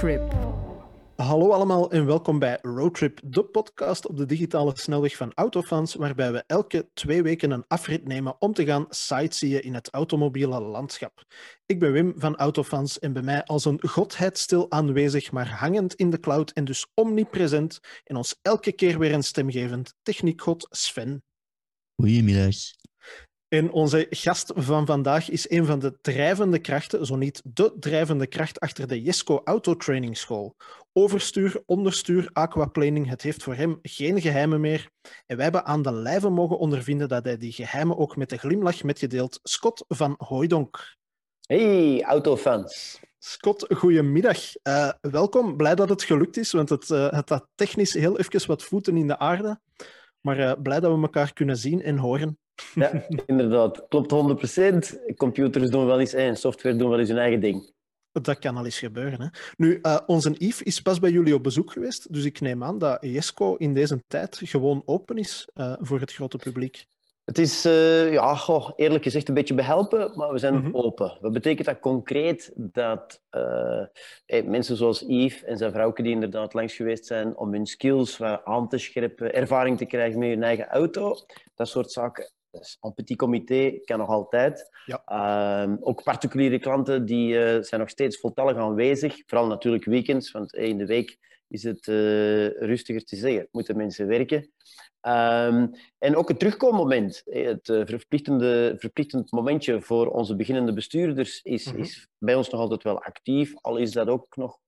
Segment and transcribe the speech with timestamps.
[0.00, 0.32] Roadtrip.
[1.16, 6.32] Hallo allemaal en welkom bij Roadtrip, de podcast op de digitale snelweg van Autofans, waarbij
[6.32, 11.24] we elke twee weken een afrit nemen om te gaan sightseeën in het automobiele landschap.
[11.66, 15.94] Ik ben Wim van Autofans en bij mij als een godheid stil aanwezig, maar hangend
[15.94, 21.22] in de cloud en dus omnipresent en ons elke keer weer een stemgevend techniekgod Sven.
[21.94, 22.54] Goedemiddag.
[23.50, 28.26] En onze gast van vandaag is een van de drijvende krachten, zo niet de drijvende
[28.26, 30.56] kracht achter de Jesco Autotraining School.
[30.92, 34.90] Overstuur, onderstuur, aquaplaning, het heeft voor hem geen geheimen meer.
[35.26, 38.38] En wij hebben aan de lijve mogen ondervinden dat hij die geheimen ook met de
[38.38, 39.40] glimlach metgedeeld.
[39.42, 40.96] Scott van Hooidonk.
[41.46, 43.00] Hey, autofans.
[43.18, 44.38] Scott, goedemiddag.
[44.62, 45.56] Uh, welkom.
[45.56, 48.96] Blij dat het gelukt is, want het, uh, het had technisch heel even wat voeten
[48.96, 49.60] in de aarde.
[50.20, 52.38] Maar uh, blij dat we elkaar kunnen zien en horen.
[52.74, 53.86] Ja, inderdaad.
[53.88, 55.14] Klopt 100%.
[55.16, 57.72] Computers doen wel eens en software doen wel eens hun eigen ding.
[58.12, 59.20] Dat kan al eens gebeuren.
[59.20, 59.26] Hè?
[59.56, 62.78] Nu, uh, onze Yves is pas bij jullie op bezoek geweest, dus ik neem aan
[62.78, 66.86] dat Jesco in deze tijd gewoon open is uh, voor het grote publiek.
[67.24, 70.74] Het is, uh, ja, goh, eerlijk gezegd, een beetje behelpen, maar we zijn mm -hmm.
[70.74, 71.18] open.
[71.20, 72.52] Wat betekent dat concreet?
[72.54, 73.22] Dat
[74.26, 78.22] hey, mensen zoals Yves en zijn vrouwke die inderdaad langs geweest zijn om hun skills
[78.22, 81.16] aan te scherpen, ervaring te krijgen met hun eigen auto,
[81.54, 84.70] dat soort zaken, dus een petit comité kan nog altijd.
[84.84, 85.02] Ja.
[85.68, 89.22] Uh, ook particuliere klanten die, uh, zijn nog steeds voltallig aanwezig.
[89.26, 93.48] Vooral natuurlijk weekends, want hey, in de week is het uh, rustiger te zeggen.
[93.50, 94.52] Moeten mensen werken.
[95.02, 101.72] Um, en ook het terugkoommoment, het verplichtende, verplichtend momentje voor onze beginnende bestuurders, is, mm
[101.72, 101.82] -hmm.
[101.82, 103.54] is bij ons nog altijd wel actief.
[103.60, 104.58] Al is dat ook nog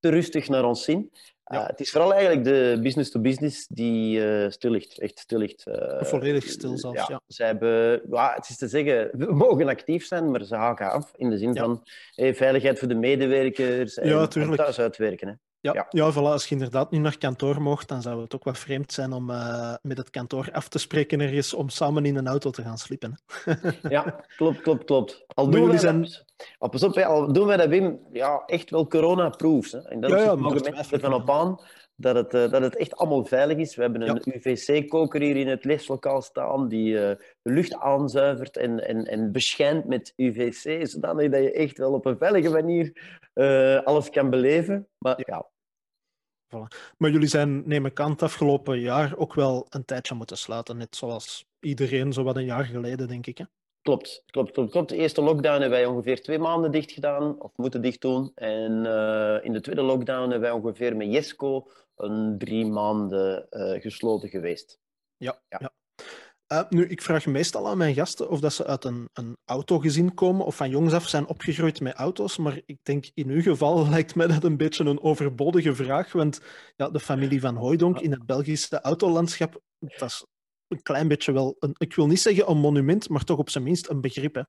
[0.00, 1.10] te rustig naar ons zin.
[1.48, 1.60] Ja.
[1.60, 4.98] Uh, het is vooral eigenlijk de business-to-business die uh, stil ligt.
[4.98, 5.66] Echt stil ligt.
[5.66, 7.06] Uh, Volledig stil zelfs, ja.
[7.08, 7.20] ja.
[7.26, 11.12] Ze hebben, ja, het is te zeggen, we mogen actief zijn, maar ze haken af.
[11.16, 11.64] In de zin ja.
[11.64, 11.82] van
[12.14, 15.28] hey, veiligheid voor de medewerkers en, ja, en thuis uitwerken.
[15.28, 15.34] Hè.
[15.60, 15.86] Ja, ja.
[15.90, 16.16] ja voilà.
[16.16, 19.26] als je inderdaad niet naar kantoor mocht, dan zou het ook wat vreemd zijn om
[19.82, 23.20] met het kantoor af te spreken ergens om samen in een auto te gaan slippen.
[23.88, 25.24] ja, klopt, klopt, klopt.
[25.26, 26.26] Al doen, wij zijn...
[26.58, 29.72] oh, pas op, hè, al doen wij dat, Wim, ja, echt wel corona-proof.
[29.72, 31.60] En dat ja, ja, mogen mensen ervan op aan
[32.00, 33.74] dat het, uh, dat het echt allemaal veilig is.
[33.74, 34.32] We hebben een ja.
[34.34, 37.00] UVC-koker hier in het leslokaal staan die uh,
[37.42, 42.06] de lucht aanzuivert en, en, en beschijnt met UVC, zodanig dat je echt wel op
[42.06, 44.88] een veilige manier uh, alles kan beleven.
[44.98, 45.50] Maar ja.
[46.54, 46.94] Voilà.
[46.96, 50.76] Maar jullie zijn, neem ik aan, het afgelopen jaar ook wel een tijdje moeten sluiten.
[50.76, 53.38] Net zoals iedereen, zo wat een jaar geleden, denk ik.
[53.38, 53.44] Hè?
[53.88, 54.88] Klopt, klopt, klopt, klopt.
[54.88, 58.32] De eerste lockdown hebben wij ongeveer twee maanden dicht gedaan, of moeten dicht doen.
[58.34, 63.80] En uh, in de tweede lockdown hebben wij ongeveer met Jesco een drie maanden uh,
[63.80, 64.78] gesloten geweest.
[65.16, 65.58] Ja, ja.
[65.60, 65.72] ja.
[66.52, 70.14] Uh, nu, ik vraag meestal aan mijn gasten of dat ze uit een, een autogezin
[70.14, 73.88] komen of van jongs af zijn opgegroeid met auto's, maar ik denk in uw geval
[73.90, 76.40] lijkt mij dat een beetje een overbodige vraag, want
[76.76, 80.24] ja, de familie van Hooidonk in het Belgische autolandschap, dat is
[80.68, 83.64] een klein beetje wel, een, ik wil niet zeggen een monument, maar toch op zijn
[83.64, 84.34] minst een begrip.
[84.34, 84.42] Hè?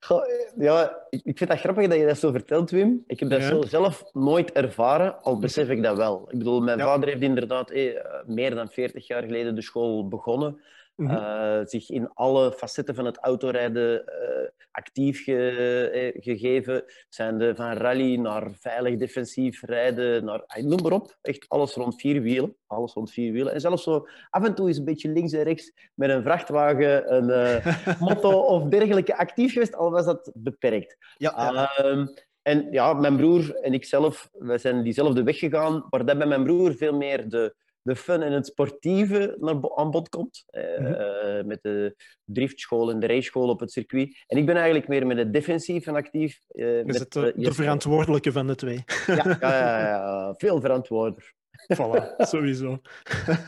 [0.00, 0.22] Goh,
[0.58, 3.04] ja, ik vind dat grappig dat je dat zo vertelt, Wim.
[3.06, 3.48] Ik heb dat ja.
[3.48, 6.28] zo zelf nooit ervaren, al besef ik dat wel.
[6.30, 6.84] Ik bedoel, mijn ja.
[6.84, 7.94] vader heeft inderdaad eh,
[8.26, 10.60] meer dan 40 jaar geleden de school begonnen.
[11.00, 11.16] Mm-hmm.
[11.16, 16.84] Uh, zich in alle facetten van het autorijden uh, actief ge, eh, gegeven.
[17.08, 21.16] Zijnde van rally naar veilig defensief rijden, naar, noem maar op.
[21.22, 22.56] Echt alles rond vier wielen.
[22.66, 23.52] Alles rond vier wielen.
[23.52, 27.14] En zelfs zo af en toe is een beetje links en rechts met een vrachtwagen,
[27.14, 27.62] een
[28.08, 30.96] motto of dergelijke actief geweest, al was dat beperkt.
[31.16, 31.84] Ja, ja.
[31.84, 32.06] Uh,
[32.42, 36.26] en ja, mijn broer en ik zelf, wij zijn diezelfde weg gegaan, maar dat bij
[36.26, 40.44] mijn broer veel meer de de fun en het sportieve naar aan bod komt.
[40.50, 41.46] Uh, mm-hmm.
[41.46, 44.24] met de driftschool en de raceschool op het circuit.
[44.26, 46.38] En ik ben eigenlijk meer met het defensief en actief.
[46.48, 48.84] Uh, Is het de, de verantwoordelijke van de twee?
[49.06, 51.34] Ja, ja, ja, ja veel verantwoorder.
[51.74, 52.80] Voilà, sowieso.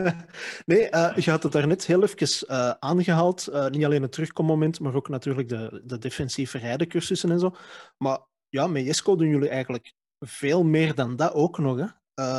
[0.67, 3.49] nee, uh, je had het daarnet heel even uh, aangehaald.
[3.53, 7.55] Uh, niet alleen het terugkommoment, maar ook natuurlijk de, de defensieve rijdencursussen en zo.
[7.97, 8.19] Maar
[8.49, 11.79] ja, met Jesco doen jullie eigenlijk veel meer dan dat ook nog.
[11.79, 11.87] Hè?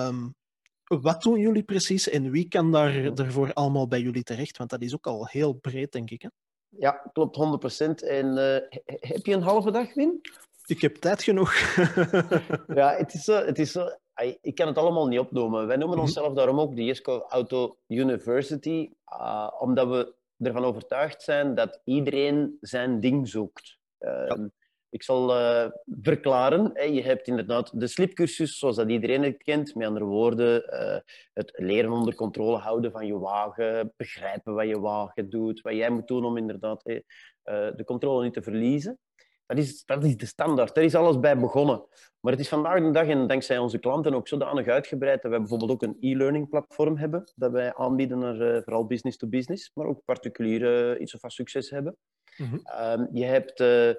[0.07, 0.35] Um,
[0.83, 4.57] wat doen jullie precies en wie kan daar, daarvoor allemaal bij jullie terecht?
[4.57, 6.21] Want dat is ook al heel breed, denk ik.
[6.21, 6.27] Hè?
[6.69, 8.07] Ja, klopt 100%.
[8.07, 10.21] En uh, heb je een halve dag, Win?
[10.65, 11.53] Ik heb tijd genoeg.
[12.79, 13.45] ja, het is zo.
[13.45, 13.89] Het is zo
[14.41, 15.67] ik kan het allemaal niet opnoemen.
[15.67, 21.55] Wij noemen onszelf daarom ook de Jesco Auto University, uh, omdat we ervan overtuigd zijn
[21.55, 23.77] dat iedereen zijn ding zoekt.
[23.99, 24.49] Uh, ja.
[24.93, 25.69] Ik zal uh,
[26.01, 26.93] verklaren.
[26.93, 29.75] Je hebt inderdaad de slipcursus, zoals dat iedereen het kent.
[29.75, 30.97] Met andere woorden, uh,
[31.33, 35.89] het leren onder controle houden van je wagen, begrijpen wat je wagen doet, wat jij
[35.89, 36.99] moet doen om inderdaad uh,
[37.75, 38.99] de controle niet te verliezen.
[39.45, 40.75] Dat is, dat is de standaard.
[40.75, 41.85] Daar is alles bij begonnen.
[42.19, 45.39] Maar het is vandaag de dag, en dankzij onze klanten ook zodanig uitgebreid, dat wij
[45.39, 49.71] bijvoorbeeld ook een e-learning platform hebben, dat wij aanbieden naar uh, vooral business to business,
[49.73, 51.97] maar ook particulieren iets of wat succes hebben.
[52.37, 52.61] Mm
[53.11, 53.91] je hebt uh,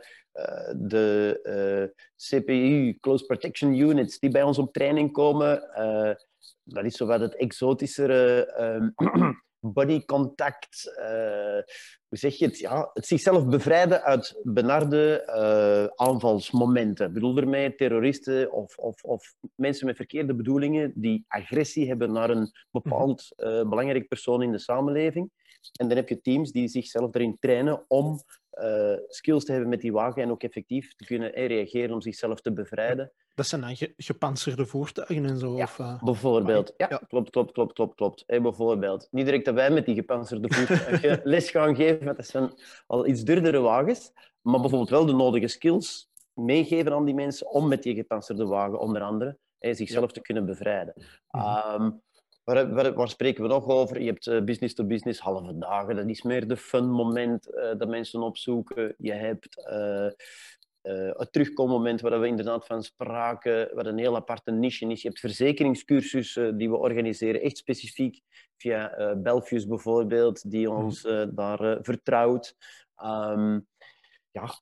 [0.76, 5.62] de CPU, Close Protection Units, die bij ons op training komen.
[6.62, 8.94] dat is zowat het exotischere
[9.72, 11.62] body contact, uh,
[12.08, 12.58] hoe zeg je het?
[12.58, 17.06] Ja, het zichzelf bevrijden uit benarde uh, aanvalsmomenten.
[17.06, 22.30] Ik bedoel ermee terroristen of, of, of, mensen met verkeerde bedoelingen die agressie hebben naar
[22.30, 25.30] een bepaald uh, belangrijk persoon in de samenleving.
[25.72, 28.20] En dan heb je teams die zichzelf erin trainen om
[28.54, 32.40] uh, skills te hebben met die wagen en ook effectief te kunnen reageren om zichzelf
[32.40, 33.12] te bevrijden.
[33.34, 35.56] Dat zijn dan ge gepantserde voertuigen en zo?
[35.56, 36.02] Ja, of, uh...
[36.02, 36.74] bijvoorbeeld.
[36.76, 38.24] Ja, ja, klopt, klopt, klopt, klopt, klopt.
[38.26, 39.08] Hey, bijvoorbeeld.
[39.10, 42.52] Niet direct dat wij met die gepantserde voertuigen les gaan geven, want dat zijn
[42.86, 47.68] al iets duurdere wagens, maar bijvoorbeeld wel de nodige skills meegeven aan die mensen om
[47.68, 50.94] met die gepantserde wagen, onder andere, hey, zichzelf te kunnen bevrijden.
[50.96, 51.82] Mm -hmm.
[51.82, 52.02] um,
[52.44, 54.00] Waar, waar, waar, spreken we nog over?
[54.00, 55.96] Je hebt uh, business to business, halve dagen.
[55.96, 58.94] Dat is meer de fun moment uh, dat mensen opzoeken.
[58.98, 60.08] Je hebt uh,
[61.12, 65.02] het terugkommoment waar we inderdaad van spraken, wat een heel aparte niche is.
[65.02, 68.20] Je hebt verzekeringscursussen die we organiseren, echt specifiek
[68.56, 70.84] via Belfius bijvoorbeeld, die mhm.
[70.84, 71.02] ons
[71.34, 72.56] daar vertrouwt.
[73.04, 73.66] Um,
[74.34, 74.54] ja,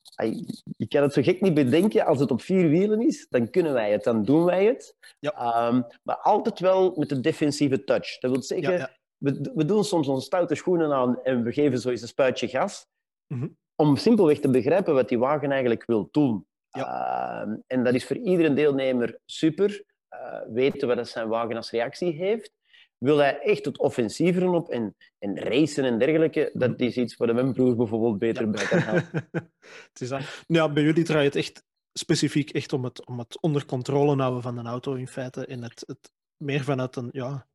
[0.77, 2.05] je kan het zo gek niet bedenken.
[2.05, 4.97] Als het op vier wielen is, dan kunnen wij het, dan doen wij het.
[5.19, 5.69] Ja.
[5.69, 8.19] Um, maar altijd wel met een defensieve touch.
[8.19, 8.97] Dat wil zeggen, ja, ja.
[9.17, 12.49] We, we doen soms onze stoute schoenen aan en we geven zo eens een spuitje
[12.49, 12.87] gas.
[13.27, 13.57] Mm -hmm.
[13.77, 16.47] Om simpelweg te begrijpen wat die wagen eigenlijk wil doen.
[16.77, 19.85] Uh, en dat is voor iedere deelnemer super.
[20.15, 22.53] Uh, weten we dat zijn wagen als reactie heeft
[23.03, 27.35] wil hij echt het offensieveren op en, en racen en dergelijke, dat is iets waar
[27.35, 29.29] de broer bijvoorbeeld beter bij kan helpen.
[29.91, 30.21] het is dan...
[30.47, 34.43] Ja, bij jullie draait het echt specifiek echt om het, om het onder controle houden
[34.43, 37.47] van een auto in feite en het, het meer vanuit een, ja,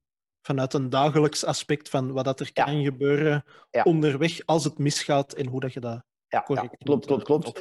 [0.41, 2.63] vanuit een dagelijks aspect van wat dat er ja.
[2.63, 3.83] kan gebeuren ja.
[3.83, 7.59] onderweg als het misgaat en hoe dat je dat ja, correct klopt, klopt, klopt.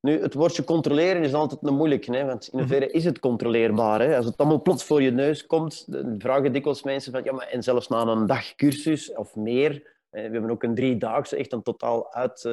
[0.00, 2.24] Nu, het woordje controleren is altijd een moeilijk, hè?
[2.24, 2.96] want in hoeverre mhm.
[2.96, 4.00] is het controleerbaar?
[4.00, 4.16] Hè?
[4.16, 7.46] Als het allemaal plots voor je neus komt, dan vragen dikwijls mensen van, ja, maar
[7.46, 11.62] en zelfs na een dag cursus of meer, we hebben ook een driedaagse, echt een
[11.62, 12.52] totaal uit, uh,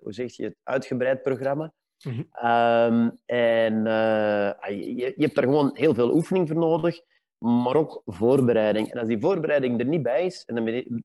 [0.00, 1.72] hoe zeg je, het, uitgebreid programma.
[2.02, 2.50] Mm -hmm.
[2.50, 7.00] um, en uh, je, je, hebt daar gewoon heel veel oefening voor nodig,
[7.38, 8.92] maar ook voorbereiding.
[8.92, 10.54] En als die voorbereiding er niet bij is, en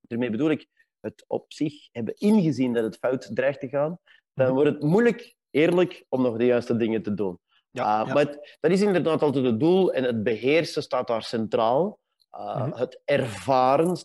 [0.01, 0.67] daarmee bedoel ik
[0.99, 3.99] het op zich hebben ingezien dat het fout dreigt te gaan,
[4.33, 4.55] dan mhm.
[4.55, 7.39] wordt het moeilijk eerlijk om nog de juiste dingen te doen.
[7.71, 11.23] Ja, uh, Maar het, dat is inderdaad altijd het doel en het beheersen staat daar
[11.23, 11.99] centraal.
[12.31, 12.79] Uh, mm -hmm.
[12.79, 13.95] Het ervaren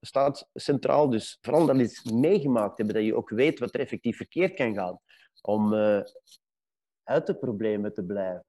[0.00, 1.10] staat centraal.
[1.10, 4.74] Dus vooral dat iets meegemaakt hebben, dat je ook weet wat er effectief verkeerd kan
[4.74, 4.98] gaan.
[5.42, 6.00] Om uh,
[7.04, 8.44] uit de problemen te blijven.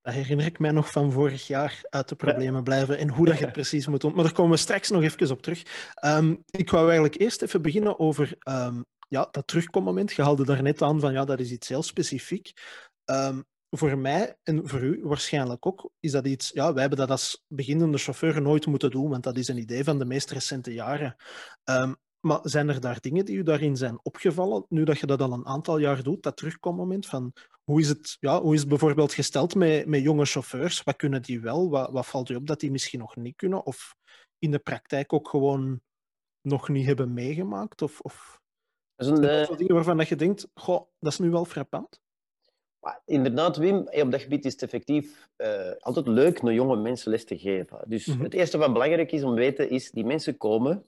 [0.00, 3.38] Dat herinner ik mij nog van vorig jaar, uit de problemen blijven en hoe dat
[3.38, 4.14] je het precies moet doen.
[4.14, 5.92] Maar daar komen we straks nog even op terug.
[6.04, 10.62] Um, ik wou eigenlijk eerst even beginnen over um, ja, dat terugkommoment, je haalde daar
[10.62, 12.52] net aan van ja, dat is iets heel specifiek.
[13.04, 17.10] Um, voor mij en voor u waarschijnlijk ook, is dat iets, ja, wij hebben dat
[17.10, 20.72] als beginnende chauffeur nooit moeten doen, want dat is een idee van de meest recente
[20.72, 21.16] jaren.
[21.64, 25.20] Um, maar zijn er daar dingen die u daarin zijn opgevallen, nu dat je dat
[25.20, 27.32] al een aantal jaar doet, dat terugkommoment van
[27.64, 30.82] hoe is het, ja, hoe is het bijvoorbeeld gesteld met, met jonge chauffeurs?
[30.82, 31.70] Wat kunnen die wel?
[31.70, 33.66] Wat, wat valt u op dat die misschien nog niet kunnen?
[33.66, 33.94] Of
[34.38, 35.80] in de praktijk ook gewoon
[36.40, 37.82] nog niet hebben meegemaakt?
[37.82, 38.40] Of, of
[39.06, 39.56] dat zijn uh...
[39.56, 42.00] dingen waarvan dat je denkt, goh, dat is nu wel frappant.
[42.80, 47.10] Maar inderdaad, Wim, op dat gebied is het effectief uh, altijd leuk naar jonge mensen
[47.10, 47.84] les te geven.
[47.86, 48.22] Dus mm -hmm.
[48.22, 50.86] het eerste wat belangrijk is om te weten, is die mensen komen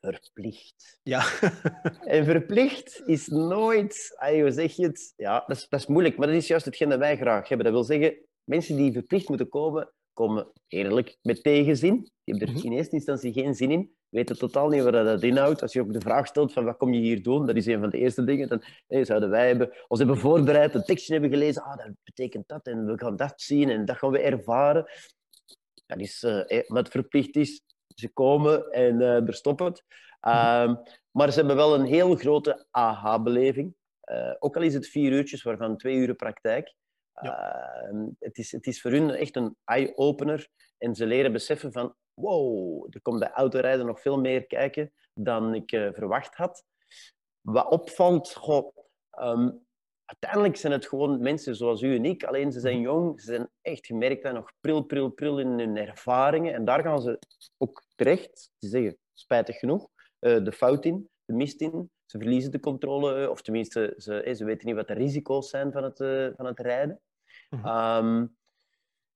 [0.00, 1.00] verplicht.
[1.02, 1.24] Ja.
[2.16, 5.12] en verplicht is nooit, hoe zeg je het?
[5.16, 7.66] Ja, dat is, dat is moeilijk, maar dat is juist hetgeen dat wij graag hebben.
[7.66, 11.94] Dat wil zeggen, mensen die verplicht moeten komen, komen eerlijk met tegenzin.
[12.24, 12.66] Die hebben er mhm.
[12.66, 15.62] in eerste instantie geen zin in weten totaal niet wat dat inhoudt.
[15.62, 17.80] Als je ook de vraag stelt van wat kom je hier doen, dat is een
[17.80, 18.48] van de eerste dingen.
[18.48, 21.62] Dan hey, zouden wij hebben, ons hebben voorbereid, een tekstje hebben gelezen.
[21.62, 24.90] Ah, dat betekent dat en we gaan dat zien en dat gaan we ervaren.
[25.86, 27.62] Dat is uh, wat verplicht is.
[27.94, 29.84] Ze komen en uh, er stopt het.
[30.26, 30.74] Uh,
[31.10, 33.74] maar ze hebben wel een heel grote aha-beleving.
[34.38, 36.74] Ook al is het vier uurtjes, waarvan twee uur praktijk.
[37.20, 37.90] Ja.
[37.92, 40.48] Uh, het, is, het is voor hun echt een eye-opener.
[40.78, 45.54] En ze leren beseffen van, wow, er komt bij autorijden nog veel meer kijken dan
[45.54, 46.64] ik uh, verwacht had.
[47.40, 48.76] Wat opvalt, goh,
[49.20, 49.64] um,
[50.04, 52.84] uiteindelijk zijn het gewoon mensen zoals u en ik, alleen ze zijn mhm.
[52.84, 56.54] jong, ze zijn echt gemerkt en nog pril, pril, pril in hun ervaringen.
[56.54, 57.18] En daar gaan ze
[57.58, 59.88] ook terecht, ze zeggen, spijtig genoeg,
[60.20, 61.90] uh, de fout in, de mist in.
[62.12, 65.82] Ze verliezen de controle, of tenminste, ze, ze weten niet wat de risico's zijn van
[65.82, 65.96] het,
[66.36, 67.00] van het rijden.
[67.50, 67.66] Mhm.
[67.66, 68.26] Ehm,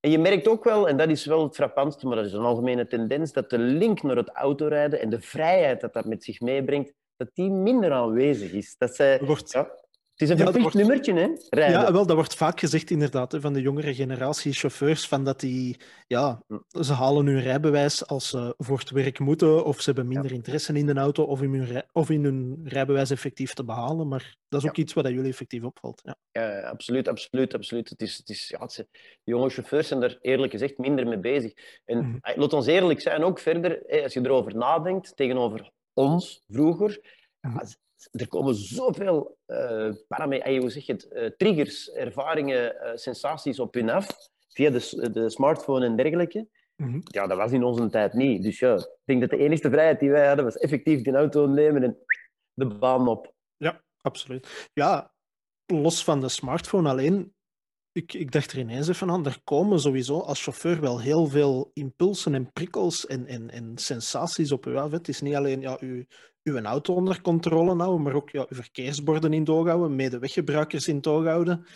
[0.00, 2.44] en je merkt ook wel, en dat is wel het frappantste, maar dat is een
[2.44, 6.40] algemene tendens, dat de link naar het autorijden en de vrijheid dat dat met zich
[6.40, 8.76] meebrengt, dat die minder aanwezig is.
[8.76, 9.70] Dat zij, ja,
[10.16, 11.28] het is een verplicht nummertje, hè?
[11.48, 11.80] Rijden.
[11.80, 15.40] Ja, wel, dat wordt vaak gezegd inderdaad hè, van de jongere generatie chauffeurs, van dat
[15.40, 16.42] die, ja,
[16.80, 20.72] ze halen hun rijbewijs als ze voor het werk moeten, of ze hebben minder interesse
[20.72, 24.08] in de auto, of in hun, of in hun rijbewijs effectief te behalen.
[24.08, 26.00] Maar dat is ook iets wat jullie effectief opvalt.
[26.04, 27.88] Ja, ja absoluut, absoluut, absoluut.
[27.88, 28.88] Het is, het is, ja, het
[29.24, 31.52] jonge chauffeurs zijn er eerlijk gezegd minder mee bezig.
[31.84, 37.00] En mm laat ons eerlijk zijn, ook verder, als je erover nadenkt, tegenover ons vroeger,
[37.40, 37.58] mhm
[38.10, 39.92] er komen zoveel uh,
[40.58, 44.08] hoe zeg je het, uh, triggers, ervaringen, uh, sensaties op hun af
[44.48, 46.48] via de, de smartphone en dergelijke.
[46.76, 48.42] Mm Ja, dat was in onze tijd niet.
[48.42, 51.46] Dus ja, ik denk dat de enige vrijheid die wij hadden was effectief die auto
[51.46, 51.98] nemen en
[52.52, 53.34] de baan op.
[53.56, 54.68] Ja, absoluut.
[54.72, 55.12] Ja,
[55.66, 57.34] los van de smartphone alleen,
[57.96, 61.70] ik, ik dacht er ineens even aan, er komen sowieso als chauffeur wel heel veel
[61.74, 64.90] impulsen en prikkels en, en, en sensaties op u af.
[64.90, 66.04] Het is niet alleen ja, uw,
[66.42, 71.00] uw auto onder controle houden, maar ook ja, uw verkeersborden in toog houden, medeweggebruikers in
[71.00, 71.66] toog houden.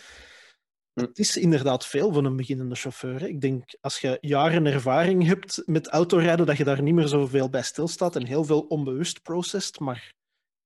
[0.93, 1.01] Hm.
[1.01, 3.21] Het is inderdaad veel van een beginnende chauffeur.
[3.27, 7.49] Ik denk, als je jaren ervaring hebt met autorijden, dat je daar niet meer zoveel
[7.49, 10.13] bij stilstaat en heel veel onbewust processed, maar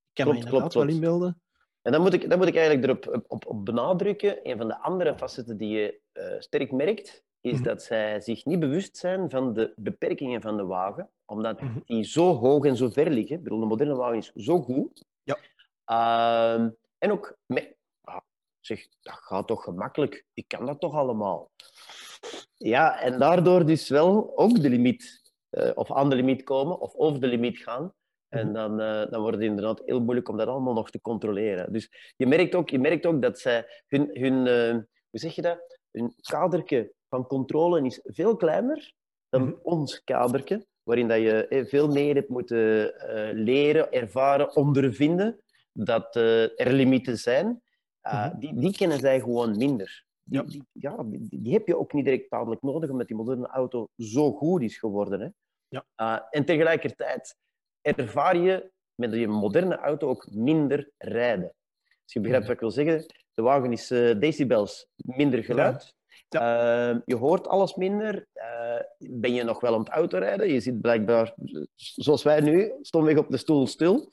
[0.10, 1.42] ik kan klopt, me inderdaad klopt, wel inbeelden.
[1.86, 4.39] En dan moet ik, dan moet ik eigenlijk erop op, op benadrukken.
[4.50, 7.63] Een van de andere facetten die je uh, sterk merkt, is mhm.
[7.63, 11.80] dat zij zich niet bewust zijn van de beperkingen van de wagen, omdat mhm.
[11.86, 13.36] die zo hoog en zo ver liggen.
[13.36, 15.06] Ik bedoel, de moderne wagen is zo goed.
[15.24, 15.38] Ja.
[15.88, 18.20] Uh, en ook, met, ah,
[18.60, 20.25] zeg, dat gaat toch gemakkelijk?
[20.34, 21.51] Ik kan dat toch allemaal?
[22.56, 26.96] Ja, en daardoor dus wel ook de limiet, uh, of aan de limiet komen, of
[26.96, 27.94] over de limiet gaan.
[28.36, 28.54] En mhm.
[28.54, 31.74] dan, uh, dan wordt het inderdaad heel moeilijk om dat allemaal nog te controleren.
[31.74, 34.72] Dus je merkt ook, je merkt ook dat zij hun, hun uh,
[35.10, 35.80] hoe zeg je dat?
[35.92, 38.94] Hun kaderke van controle is veel kleiner
[39.30, 39.60] dan mm -hmm.
[39.63, 45.39] ons kaderke, waarin dat je eh, veel meer hebt moeten uh, leren, ervaren, ondervinden
[45.72, 47.46] dat er limieten zijn.
[47.48, 47.60] Mm
[48.01, 48.39] -hmm.
[48.39, 50.06] die, die kennen zij gewoon minder.
[50.24, 50.46] Die, ja.
[50.46, 53.88] Die, ja, die, die, heb je ook niet direct dadelijk nodig, omdat die moderne auto
[53.98, 55.20] zo goed is geworden.
[55.20, 55.27] Hè?
[55.68, 56.27] Ja.
[56.30, 57.36] en tegelijkertijd
[57.94, 61.54] ervaar je met je moderne auto ook minder rijden.
[62.04, 65.94] Als je begrijpt wat ik wil zeggen, de wagen is uh, decibels minder geluid.
[66.30, 66.94] Ja.
[66.94, 68.27] Uh, je hoort alles minder.
[68.34, 70.54] Uh, ben je nog wel aan het autorijden?
[70.54, 71.34] Je zit blijkbaar,
[71.75, 74.10] zoals wij nu, stomweg op de stoel stil.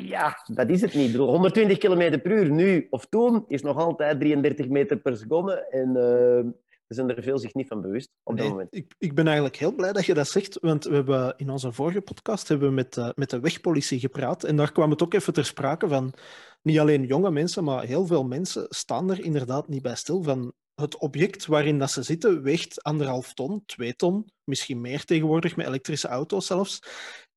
[0.00, 1.14] Ja, dat is het niet.
[1.14, 5.66] 120 km per uur nu of toen is nog altijd 33 meter per seconde.
[5.68, 6.52] En uh,
[6.94, 8.74] zijn er veel zich niet van bewust op dat moment.
[8.74, 11.72] Ik, ik ben eigenlijk heel blij dat je dat zegt, want we hebben in onze
[11.72, 15.14] vorige podcast hebben we met, uh, met de wegpolitie gepraat en daar kwam het ook
[15.14, 16.14] even ter sprake van
[16.62, 20.52] niet alleen jonge mensen, maar heel veel mensen staan er inderdaad niet bij stil van
[20.74, 25.66] het object waarin dat ze zitten weegt anderhalf ton, twee ton, misschien meer tegenwoordig met
[25.66, 26.82] elektrische auto's zelfs,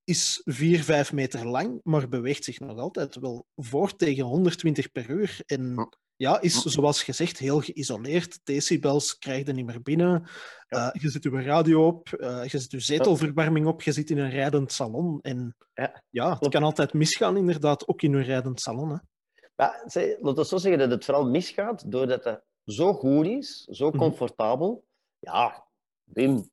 [0.03, 5.09] is 4, 5 meter lang, maar beweegt zich nog altijd wel voor tegen 120 per
[5.09, 5.39] uur.
[5.45, 8.39] En ja, is zoals gezegd heel geïsoleerd.
[8.43, 10.29] Decibels krijg je niet meer binnen.
[10.69, 14.17] Uh, je zet je radio op, uh, je zet je zetelverwarming op, je zit in
[14.17, 15.19] een rijdend salon.
[15.21, 18.89] En ja, ja het kan altijd misgaan, inderdaad, ook in een rijdend salon.
[18.89, 18.97] Hè.
[19.55, 19.83] Ja,
[20.19, 23.97] laat ons zo zeggen dat het vooral misgaat doordat het zo goed is, zo mhm.
[23.97, 24.85] comfortabel.
[25.19, 25.67] Ja,
[26.03, 26.49] Wim,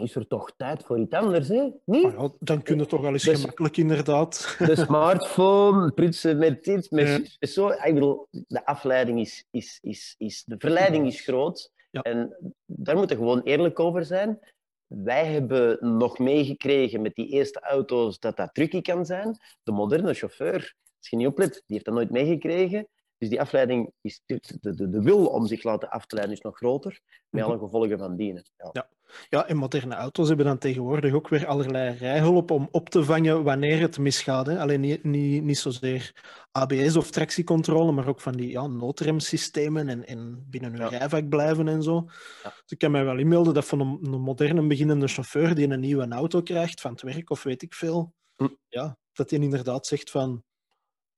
[0.00, 1.68] is er toch tijd voor iets anders, hè?
[1.84, 2.02] Niet?
[2.02, 4.56] Ja, dan kun je toch wel eens dus, gemakkelijk, inderdaad.
[4.58, 7.68] De smartphone, prutsen met dit, met zo.
[7.68, 11.72] Ik bedoel, de afleiding is, is, is, is de verleiding is groot.
[11.90, 12.02] Ja.
[12.02, 14.38] En daar moeten we gewoon eerlijk over zijn.
[14.86, 19.36] Wij hebben nog meegekregen met die eerste auto's dat dat tricky kan zijn.
[19.62, 22.88] De moderne chauffeur, als je niet oplet, die heeft dat nooit meegekregen.
[23.18, 26.42] Dus die afleiding is, de, de, de wil om zich laten af te leiden is
[26.42, 27.64] nog groter, met alle mhm.
[27.64, 28.50] gevolgen van dienen.
[28.56, 28.68] Ja.
[28.72, 28.88] ja.
[29.28, 29.46] Ja.
[29.46, 33.80] en moderne auto's hebben dan tegenwoordig ook weer allerlei rijhulp om op te vangen wanneer
[33.80, 34.46] het misgaat.
[34.46, 34.60] Hè.
[34.60, 36.12] Alleen niet, niet, niet zozeer
[36.50, 41.68] ABS of tractiecontrole, maar ook van die ja, noodremsystemen en, en binnen hun rijvak blijven
[41.68, 42.04] en zo.
[42.42, 42.50] Ja.
[42.50, 45.80] Dus ik kan mij wel inmelden dat van een, een, moderne beginnende chauffeur die een
[45.80, 48.48] nieuwe auto krijgt van het werk of weet ik veel, hm.
[48.68, 50.44] ja, dat hij inderdaad zegt van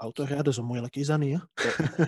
[0.01, 1.39] autorijden, zo moeilijk is dat niet.
[1.39, 2.05] Hè?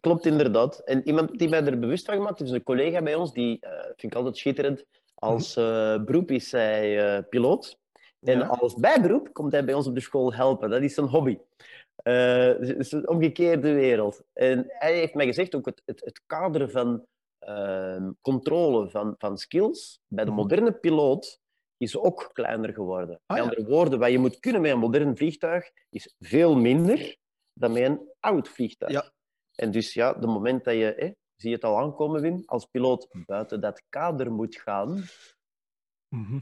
[0.00, 0.78] Klopt inderdaad.
[0.78, 3.58] En iemand die mij er bewust van gemaakt heeft, is een collega bij ons, die
[3.60, 4.84] uh, vind ik altijd schitterend.
[5.14, 7.78] Als uh, beroep is hij uh, piloot.
[8.22, 10.70] En als bijberoep komt hij bij ons op de school helpen.
[10.70, 11.38] Dat is zijn hobby.
[12.02, 14.22] dus het is een omgekeerde wereld.
[14.32, 17.06] En hij heeft mij gezegd ook het, het, het kader van
[17.38, 20.40] ehm, controle van, van skills bij de mhm.
[20.40, 21.40] moderne piloot
[21.76, 23.20] is ook kleiner geworden.
[23.26, 27.16] Ah, met andere woorden, wat je moet kunnen met een modern vliegtuig is veel minder
[27.58, 28.92] dan met een oud vliegtuig.
[28.92, 29.12] Ja.
[29.54, 32.66] En dus ja, de moment dat je, hè, zie je het al aankomen, Wim, als
[32.66, 35.04] piloot buiten dat kader moet gaan,
[36.08, 36.38] mhm.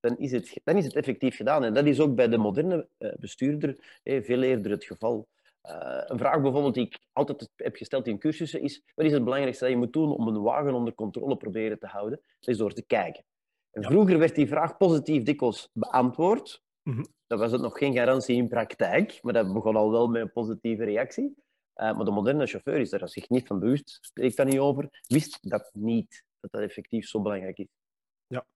[0.00, 1.64] dan, is het, dan is het effectief gedaan.
[1.64, 5.28] En dat is ook bij de moderne eh, bestuurder veel eerder het geval.
[5.62, 9.24] Uh, een vraag bijvoorbeeld die ik altijd heb gesteld in cursussen is: wat is het
[9.24, 12.20] belangrijkste dat je moet doen om een wagen onder controle proberen te houden?
[12.38, 13.24] Dat is door te kijken.
[13.70, 16.62] En vroeger werd die vraag positief dikwijls beantwoord.
[16.90, 20.22] Mm Dan was het nog geen garantie in praktijk, maar dat begon al wel met
[20.22, 21.34] een positieve reactie.
[21.76, 25.02] Uh, maar de moderne chauffeur is daar zich niet van bewust, spreekt daar niet over,
[25.06, 27.66] wist dat niet, dat dat effectief zo belangrijk is.
[28.26, 28.46] Ja,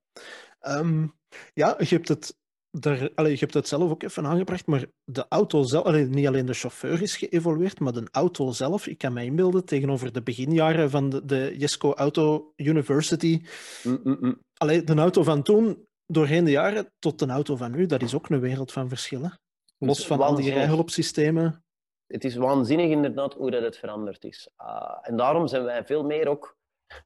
[0.61, 1.15] um,
[1.53, 2.37] ja je hebt het
[2.81, 6.27] daar, allee, je hebt het zelf ook even aangebracht, maar de auto zelf, allee, niet
[6.27, 10.23] alleen de chauffeur is geëvolueerd, maar de auto zelf, ik kan me inbeelden, tegenover de
[10.23, 13.43] beginjaren van de, de Jesco Auto University.
[13.83, 14.41] Mm, mm, mm.
[14.57, 18.15] Allee, de auto van toen, doorheen de jaren, tot de auto van nu, dat is
[18.15, 19.39] ook een wereld van verschillen.
[19.79, 21.65] Los van al die rijhulpsystemen.
[22.07, 24.49] Het is waanzinnig inderdaad hoe dat het veranderd is.
[24.61, 26.57] Uh, en daarom zijn wij veel meer ook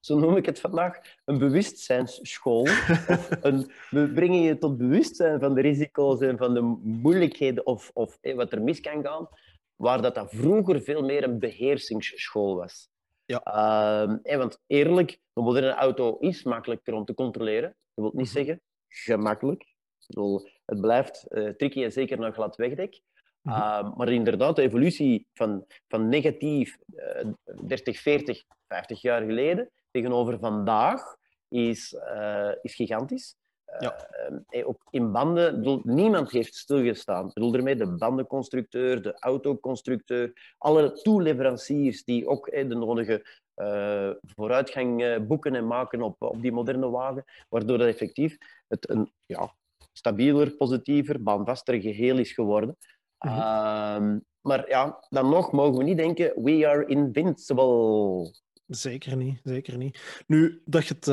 [0.00, 2.66] zo noem ik het vandaag, een bewustzijnsschool.
[3.40, 8.18] een, we brengen je tot bewustzijn van de risico's en van de moeilijkheden of, of
[8.34, 9.28] wat er mis kan gaan,
[9.76, 12.88] waar dat, dat vroeger veel meer een beheersingsschool was.
[13.24, 13.40] Ja.
[14.26, 17.76] Uh, want eerlijk, een moderne auto is makkelijker om te controleren.
[17.94, 18.36] Dat wil niet mhm.
[18.36, 19.62] zeggen gemakkelijk.
[19.62, 23.00] Ik bedoel, het blijft uh, tricky en zeker nog glad wegdek.
[23.42, 27.32] Uh, maar inderdaad, de evolutie van, van negatief uh,
[27.66, 31.16] 30, 40, 50 jaar geleden tegenover vandaag
[31.48, 33.36] is, uh, is gigantisch.
[33.78, 34.08] Ja.
[34.50, 37.26] Uh, ook in banden, bedoel, niemand heeft stilgestaan.
[37.26, 45.26] Ik bedoel ermee de bandenconstructeur, de autoconstructeur, alle toeleveranciers die ook de nodige uh, vooruitgang
[45.26, 48.36] boeken en maken op, op die moderne wagen, waardoor dat effectief
[48.68, 49.54] het een ja,
[49.92, 52.76] stabieler, positiever, baanvaster geheel is geworden.
[53.18, 54.24] Mm -hmm.
[54.40, 58.34] maar ja, dan nog mogen we niet denken, we are invincible.
[58.66, 60.22] Zeker niet, zeker niet.
[60.26, 61.06] Nu, dat je het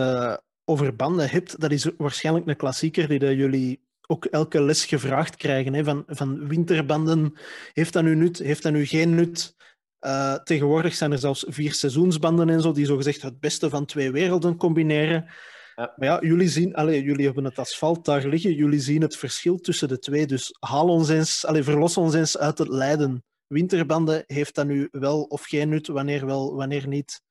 [0.65, 5.35] over banden hebt, dat is waarschijnlijk een klassieker die dat jullie ook elke les gevraagd
[5.35, 5.73] krijgen.
[5.73, 5.83] Hè?
[5.83, 7.33] Van, van winterbanden,
[7.73, 9.55] heeft dat nu nut, heeft dat nu geen nut?
[10.05, 14.11] Uh, tegenwoordig zijn er zelfs vier seizoensbanden en zo, die zogezegd het beste van twee
[14.11, 15.25] werelden combineren.
[15.75, 15.93] Ja.
[15.95, 19.57] Maar ja, jullie zien, allez, jullie hebben het asfalt daar liggen, jullie zien het verschil
[19.57, 20.25] tussen de twee.
[20.25, 23.23] Dus haal ons eens, allez, verlos ons eens uit het lijden.
[23.47, 27.21] Winterbanden, heeft dat nu wel of geen nut, wanneer wel, wanneer niet?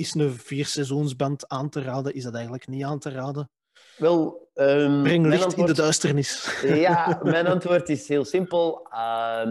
[0.00, 2.14] Is een vierseizoensband aan te raden?
[2.14, 3.50] Is dat eigenlijk niet aan te raden?
[3.96, 6.60] Wel, um, Breng licht in de duisternis.
[6.86, 8.88] Ja, mijn antwoord is heel simpel.
[8.92, 9.50] Uh,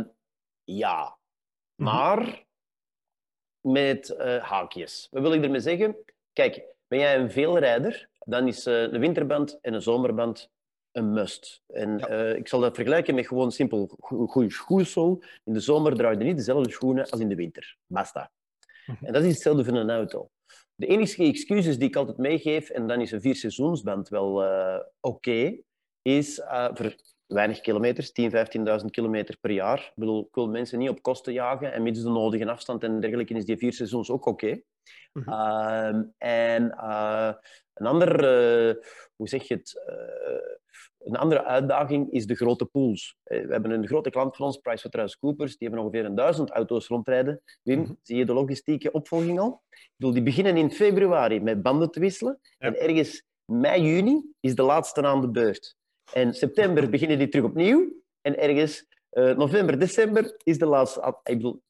[0.63, 1.17] ja.
[1.75, 2.45] Maar
[3.62, 5.07] met uh, haakjes.
[5.12, 5.95] Wat wil ik ermee zeggen?
[6.33, 10.49] Kijk, ben jij een veelrijder, dan is uh, een winterband en een zomerband
[10.91, 11.62] een must.
[11.67, 13.88] En uh, ik zal dat vergelijken met gewoon simpel
[14.27, 15.23] goede schoensel.
[15.43, 17.77] In de zomer draai je niet dezelfde schoenen als in de winter.
[17.85, 18.31] Basta.
[18.85, 19.05] Mhm.
[19.05, 20.29] En dat is hetzelfde voor een auto.
[20.80, 25.15] De enige excuses die ik altijd meegeef, en dan is een vierseizoensband wel uh, oké,
[25.15, 25.63] okay,
[26.02, 26.96] is uh, voor
[27.28, 28.28] weinig kilometers, 10.000,
[28.82, 29.80] 15.000 kilometer per jaar.
[29.80, 33.00] Ik bedoel, ik wil mensen niet op kosten jagen en mits de nodige afstand en
[33.00, 34.46] dergelijke is die vier seizoens ook oké.
[34.46, 34.63] Okay.
[35.13, 35.34] Mm -hmm.
[35.34, 37.34] uh, en uh,
[37.74, 38.24] een ander,
[39.15, 39.82] hoe zeg je het,
[40.99, 43.15] een andere uitdaging is de grote pools.
[43.23, 46.88] Eh, we hebben een grote klant van ons, PricewaterhouseCoopers, die hebben ongeveer een duizend auto's
[46.88, 47.41] rondrijden.
[47.62, 47.93] Wim, mhm.
[48.01, 49.63] zie je de logistieke opvolging al?
[49.69, 52.39] Ik bedoel, die beginnen in februari met banden te wisselen.
[52.57, 55.77] En ergens mei, juni is de laatste aan de beurt.
[56.13, 57.93] En september beginnen die terug opnieuw.
[58.21, 61.19] En ergens uh, november, december is de laatste...
[61.23, 61.62] Ik bedoel,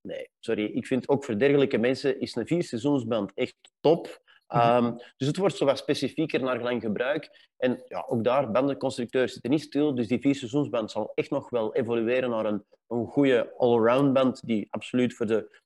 [0.00, 0.64] nee, sorry.
[0.64, 4.22] Ik vind ook voor dergelijke mensen is een vier seizoensband echt top.
[4.54, 7.48] Um, dus het wordt zo wat specifieker naar gelang gebruik.
[7.56, 9.94] En ja, ook daar, bandenconstructeurs zitten niet stil.
[9.94, 14.66] Dus die vierseizoensband zal echt nog wel evolueren naar een, een goede all-around band die
[14.70, 15.60] absoluut voor de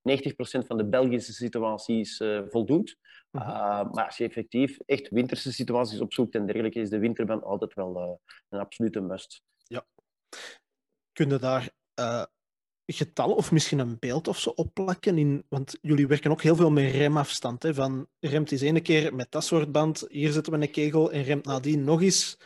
[0.62, 2.96] 90% van de Belgische situaties uh, voldoet.
[3.32, 3.42] Uh,
[3.92, 8.02] maar als je effectief echt winterse situaties opzoekt en dergelijke, is de winterband altijd wel
[8.02, 8.10] uh,
[8.48, 9.42] een absolute must.
[9.66, 9.86] Ja.
[11.12, 11.70] Kun je daar
[12.86, 15.18] getal of misschien een beeld of zo opplakken?
[15.18, 17.62] In, want jullie werken ook heel veel met remafstand.
[17.62, 17.74] Hè?
[17.74, 21.22] Van remt eens ene keer met dat soort band, hier zetten we een kegel en
[21.22, 22.38] remt nadien nog eens.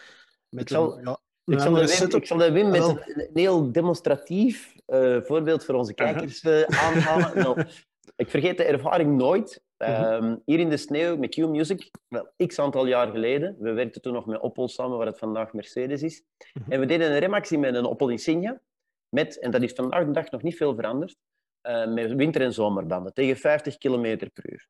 [0.48, 3.72] Met ik, zal, een, ja, ik, zal Wim, ik zal dat Wim met een, heel
[3.72, 7.38] demonstratief uh, voorbeeld voor onze kijkers uh, aanhalen.
[7.42, 7.64] nou,
[8.16, 9.62] ik vergeet de ervaring nooit.
[9.78, 13.56] Uh, hier in de sneeuw met Q-Music, wel, x aantal jaar geleden.
[13.58, 16.22] We werkten toen nog met Opel samen, waar het vandaag Mercedes is.
[16.52, 16.70] Mhm.
[16.72, 18.60] En we deden een remactie met een Opel Insignia
[19.08, 21.16] met, en dat is vandaag de dag nog niet veel veranderd,
[21.62, 24.66] uh, met winter- en zomerbanden tegen 50 km per uur.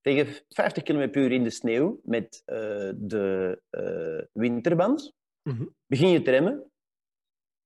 [0.00, 2.56] tegen 50 km per uur in de sneeuw met uh,
[2.96, 5.66] de uh, winterband, Mhm.
[5.86, 6.70] begin je te remmen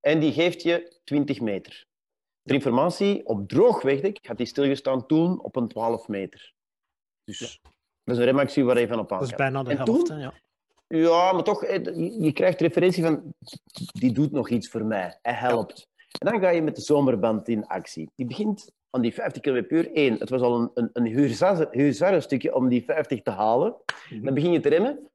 [0.00, 1.84] en die geeft je 20 meter.
[2.42, 6.52] Ter informatie, op droog wegdek had die stilgestaan toen op een 12 meter.
[7.24, 7.60] Dus
[8.04, 10.06] dat is een remactie waar je van op aan Dat is bijna de En helft,
[10.06, 10.16] toen?
[10.16, 10.34] hè, ja.
[10.86, 13.34] Ja, maar toch, eh, je, je krijgt referentie van,
[13.92, 15.88] die doet nog iets voor mij, hij helpt.
[16.18, 18.10] En dan ga je met de zomerband in actie.
[18.14, 21.06] Die begint aan die 50 km per het was al een, een, een
[21.70, 23.76] huzarenstukje om die 50 te halen.
[24.10, 24.24] Mhm.
[24.24, 25.10] Dan begin je te remmen.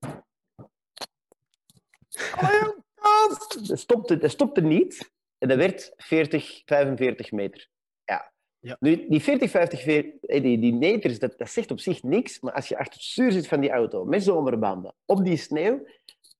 [3.68, 5.12] Dat stopte, dat stopte niet.
[5.38, 7.68] En dat werd 40, 45 meter.
[8.04, 8.34] Ja.
[8.60, 8.78] Ja.
[8.80, 12.40] Nu, die 40, 50, 40, eh, die, die meters, dat, dat zegt op zich niks.
[12.40, 15.78] Maar als je achter het stuur zit van die auto, met zomerbanden, op die sneeuw,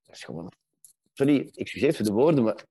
[0.06, 0.52] dat is gewoon...
[1.14, 2.66] Sorry, excuseer voor de woorden, maar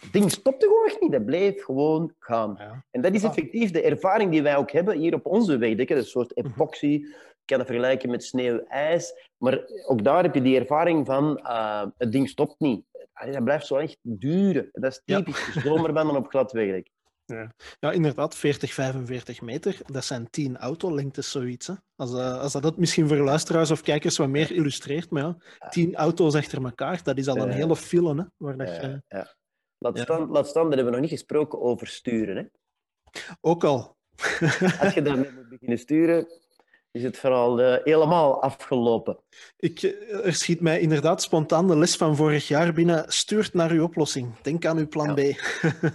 [0.00, 1.12] het ding stopte gewoon echt niet.
[1.12, 2.54] Dat bleef gewoon gaan.
[2.58, 2.84] Ja.
[2.90, 5.96] En dat is effectief de ervaring die wij ook hebben hier op onze wegdekken.
[5.96, 6.46] Een soort Mhm.
[6.46, 6.86] epoxy.
[6.86, 9.28] Ik kan het vergelijken met sneeuw-ijs.
[9.36, 12.84] Maar ook daar heb je die ervaring van eh, het ding stopt niet.
[13.30, 14.68] Dat blijft zo echt duren.
[14.72, 15.16] Dat is Ja.
[15.16, 16.88] typisch de zomerbanden op glad wegdek.
[17.80, 19.76] Ja, inderdaad, 40, 45 meter.
[19.86, 21.66] Dat zijn 10 autolengtes, zoiets.
[21.66, 21.74] Hè?
[21.96, 25.36] Als, eh, als dat misschien voor luisteraars of kijkers wat meer illustreert, maar ja,
[25.68, 27.54] 10 auto's achter elkaar, dat is al een Ja.
[27.54, 28.14] hele file.
[28.16, 29.34] Hè, waar dat je, ja.
[29.82, 30.02] Laat, Ja.
[30.02, 32.36] Staan, laat staan, dat hebben we nog niet gesproken over sturen.
[32.36, 32.42] Hè.
[33.40, 33.96] Ook al.
[34.80, 36.26] Als je daarmee moet beginnen sturen,
[36.90, 39.18] is het vooral eh, helemaal afgelopen.
[39.56, 43.04] Ik, eh, er schiet mij inderdaad spontaan de les van vorig jaar binnen.
[43.08, 44.40] Stuurt naar uw oplossing.
[44.40, 45.32] Denk aan uw plan Ja.
[45.32, 45.40] B.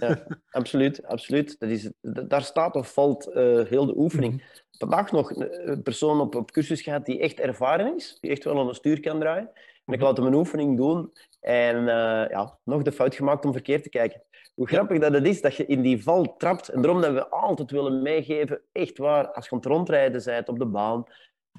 [0.50, 1.56] Absoluut, absoluut.
[1.58, 4.32] Dat is, daar staat of valt eh, heel de oefening.
[4.34, 4.44] Mhm.
[4.78, 8.58] Vandaag nog een persoon op, op cursus gehad die echt ervaren is, die echt wel
[8.60, 9.50] aan een stuur kan draaien.
[9.84, 10.02] En ik Mhm.
[10.08, 11.12] laat hem een oefening doen
[11.46, 14.22] en eh, ja, nog de fout gemaakt om verkeerd te kijken.
[14.54, 16.68] Hoe grappig dat het is dat je in die val trapt.
[16.68, 20.48] En daarom dat we altijd willen meegeven, echt waar, als je aan het rondrijden bent
[20.48, 21.04] op de baan,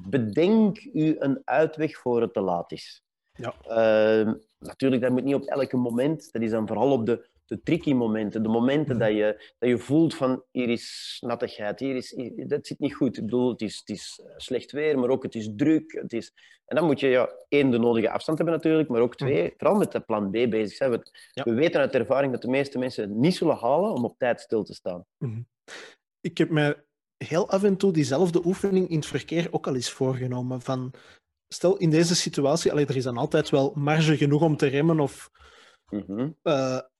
[0.09, 3.03] bedenk u een uitweg voor het te laat is.
[3.33, 3.53] Ja.
[3.61, 6.31] Ehm, natuurlijk, dat moet niet op elke moment.
[6.31, 8.43] Dat is dan vooral op de, de tricky momenten.
[8.43, 9.05] De momenten Mhm.
[9.05, 12.95] dat, je, dat je voelt van hier is nattigheid, hier is, hier- dat zit niet
[12.95, 13.17] goed.
[13.17, 15.91] Ik bedoel, het is, het is eh, slecht weer, maar ook het is druk.
[15.91, 16.33] Het is...
[16.65, 19.77] En dan moet je ja, één, de nodige afstand hebben natuurlijk, maar ook twee, vooral
[19.77, 21.01] met de plan B bezig zijn.
[21.31, 21.43] Ja.
[21.43, 24.41] We weten uit ervaring dat de meeste mensen het niet zullen halen om op tijd
[24.41, 25.05] stil te staan.
[26.21, 26.83] Ik heb mij
[27.17, 30.61] heel af en toe diezelfde oefening in het verkeer ook al eens voorgenomen.
[30.61, 30.93] Van,
[31.47, 34.99] stel, in deze situatie, allee, er is dan altijd wel marge genoeg om te remmen
[34.99, 35.29] of
[35.89, 36.29] Mhm.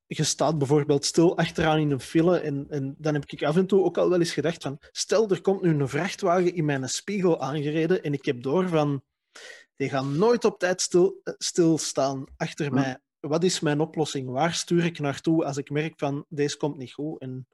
[0.08, 3.56] Eh, je staat bijvoorbeeld stil achteraan in een file en, en dan heb ik af
[3.56, 6.66] en toe ook al wel eens gedacht van stel er komt nu een vrachtwagen in
[6.66, 9.04] mijn spiegel aangereden en ik heb door van
[9.76, 12.74] die gaan nooit op tijd stil, eh, stilstaan achter Hm.
[12.74, 12.98] mij.
[13.20, 14.30] Wat is mijn oplossing?
[14.30, 17.22] Waar stuur ik naartoe als ik merk van deze komt niet goed?
[17.22, 17.48] En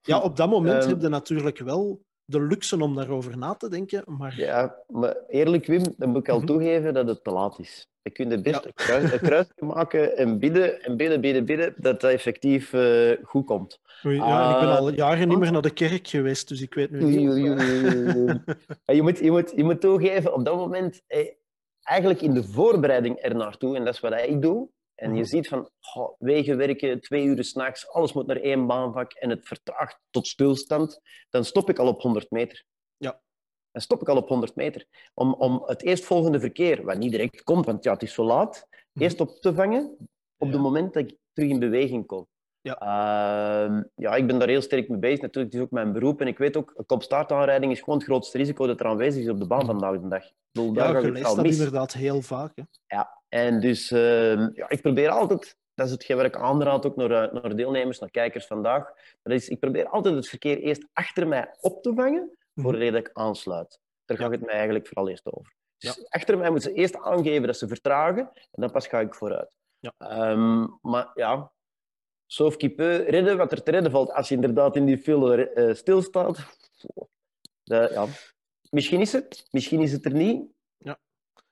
[0.00, 0.88] ja, op dat moment Ehm.
[0.88, 5.66] heb je natuurlijk wel de luxe om daarover na te denken, maar Ja, maar eerlijk
[5.66, 6.46] Wim, dan moet ik al Mhm.
[6.46, 7.90] toegeven dat het te laat is.
[8.02, 8.66] Je kunt het best Ja.
[8.66, 13.10] een, kruis, een kruisje maken en bidden en bidden, bidden, bidden, dat dat effectief eh,
[13.22, 13.80] goed komt.
[14.06, 16.74] Oei, ja, ik ben Ah, al jaren niet meer naar de kerk geweest, dus ik
[16.74, 17.28] weet nu niet.
[17.28, 17.42] oei,
[18.96, 21.28] je, moet, je, moet, je moet toegeven, op dat moment, eh,
[21.82, 25.28] eigenlijk in de voorbereiding er naartoe, en dat is wat ik doe, en je Mhm.
[25.28, 29.46] ziet van goh, wegen werken, twee uur s'nachts, alles moet naar één baanvak en het
[29.46, 31.00] vertraagt tot stilstand,
[31.30, 32.64] dan stop ik al op 100 meter.
[32.96, 33.22] Ja.
[33.70, 34.86] Dan stop ik al op 100 meter.
[35.14, 38.66] Om, om het eerstvolgende verkeer, wat niet direct komt, want ja, het is zo laat,
[38.92, 39.02] Mhm.
[39.04, 39.96] eerst op te vangen
[40.36, 40.52] op Ja.
[40.52, 42.26] het moment dat ik terug in beweging kom.
[42.62, 42.78] Ja.
[42.78, 45.20] Ehm, ja, ik ben daar heel sterk mee bezig.
[45.20, 46.20] Natuurlijk, het is ook mijn beroep.
[46.20, 49.28] En ik weet ook, een kopstaartaanrijding is gewoon het grootste risico dat er aanwezig is
[49.28, 50.24] op de baan vandaag de dag.
[50.24, 51.56] Ik bedoel, ja, je het leest dat mis.
[51.58, 52.52] inderdaad heel vaak.
[52.86, 53.00] Hè.
[53.28, 57.10] En dus, ehm, ja, ik probeer altijd, dat is hetgeen wat ik aanraad ook naar,
[57.10, 58.84] eh, naar deelnemers, naar kijkers vandaag,
[59.22, 62.66] dat is, ik probeer altijd het verkeer eerst achter mij op te vangen, Mhm.
[62.68, 63.80] voordat ik aansluit.
[64.04, 64.22] Daar Ja.
[64.24, 65.52] gaat het mij eigenlijk vooral eerst over.
[65.78, 66.02] Dus Ja.
[66.08, 69.56] achter mij moeten ze eerst aangeven dat ze vertragen, en dan pas ga ik vooruit.
[69.78, 69.92] Ja.
[69.98, 71.52] Ehm, maar ja,
[72.32, 74.12] sauf qui peut, redden wat er te redden valt.
[74.12, 76.38] Als je inderdaad in die file eh, stilstaat,
[77.62, 78.06] ja.
[78.70, 80.46] misschien is het, misschien is het er niet.
[80.76, 81.00] Ja.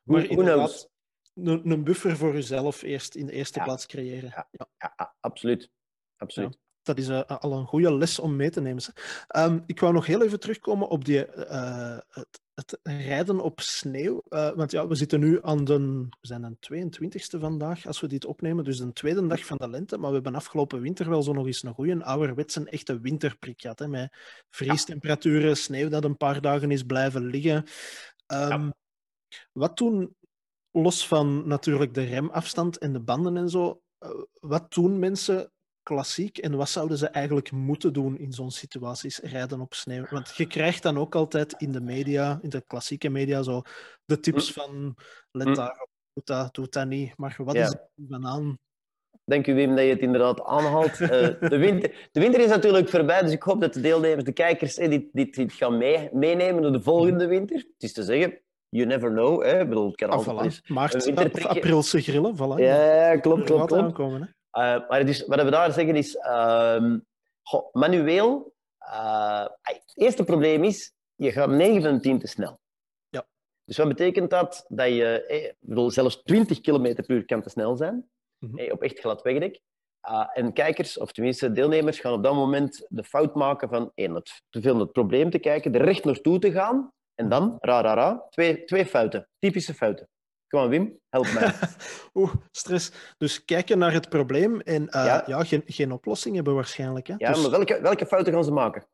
[0.02, 0.38] Maar who knows?
[0.38, 0.90] inderdaad,
[1.34, 3.64] een, een buffer voor jezelf eerst in de eerste Ja.
[3.64, 4.30] plaats creëren.
[4.30, 4.48] Ja.
[4.78, 5.70] Ja, absoluut.
[6.16, 6.58] absoluut.
[6.82, 8.82] dat is eh, al een goede les om mee te nemen.
[9.26, 14.22] Ehm, ik wou nog heel even terugkomen op die, eh, het, het rijden op sneeuw.
[14.28, 15.78] Eh, want ja, we zitten nu aan de,
[16.20, 19.68] we zijn aan 22e vandaag als we dit opnemen, dus de tweede dag van de
[19.68, 19.98] lente.
[19.98, 23.78] Maar we hebben afgelopen winter wel zo nog eens een goede ouderwetse echte winterprik gehad.
[23.78, 24.16] Hè, met
[24.48, 27.64] vriestemperaturen, sneeuw dat een paar dagen is blijven liggen.
[28.26, 28.70] Ehm,
[29.52, 30.16] Wat doen,
[30.70, 35.52] los van natuurlijk de remafstand en de banden en zo, eh, wat doen mensen
[35.90, 40.06] klassiek en wat zouden ze eigenlijk moeten doen in zo'n situaties, rijden op sneeuw?
[40.10, 43.62] Want je krijgt dan ook altijd in de media, in de klassieke media, zo
[44.04, 44.60] de tips hm.
[44.60, 44.96] van
[45.30, 45.54] let hm.
[45.54, 47.16] daarop, doe dat, doe dat niet.
[47.16, 48.58] Maar wat is er van aan?
[49.24, 51.00] Dank u Wim dat je het inderdaad aanhaalt.
[51.00, 51.08] Uh,
[51.52, 54.74] de, winter, de winter is natuurlijk voorbij, dus ik hoop dat de deelnemers, de kijkers,
[54.74, 57.56] dit, dit, dit gaan mee, meenemen naar de volgende winter.
[57.56, 59.42] Het is te zeggen, you never know.
[59.42, 59.60] Hè.
[59.60, 60.66] Ik bedoel, het kan ah, altijd voilà.
[60.66, 62.62] Maart, aprilse grillen, voilà.
[62.62, 63.72] Ja, klopt, klopt, klopt.
[63.72, 64.28] Aankomen, hè?
[64.52, 66.16] Uh, maar dus, wat we daar zeggen is,
[67.42, 72.60] goh, manueel, uh, het eerste probleem is, je gaat 9 van 10 te snel.
[73.08, 73.26] Ja.
[73.64, 74.64] Dus wat betekent dat?
[74.68, 78.70] Dat je, eh, bedoel, zelfs 20 km per uur kan te snel zijn, mm -hmm.
[78.70, 79.60] op echt glad wegdek.
[80.10, 84.22] Uh, en kijkers, of tenminste deelnemers, gaan op dat moment de fout maken van één,
[84.50, 87.80] te veel naar het probleem te kijken, er recht naartoe te gaan en dan, ra,
[87.80, 89.28] ra, ra, twee, twee fouten.
[89.38, 90.08] Typische fouten.
[90.50, 91.52] Kom aan, Wim, help mij.
[92.14, 92.92] Oeh, stress.
[93.18, 95.22] Dus kijken naar het probleem en uh, ja.
[95.26, 95.44] ja.
[95.44, 97.06] geen, geen oplossing hebben waarschijnlijk.
[97.06, 97.14] Hè?
[97.18, 97.42] Ja, dus...
[97.42, 98.86] maar welke, welke fouten gaan ze maken?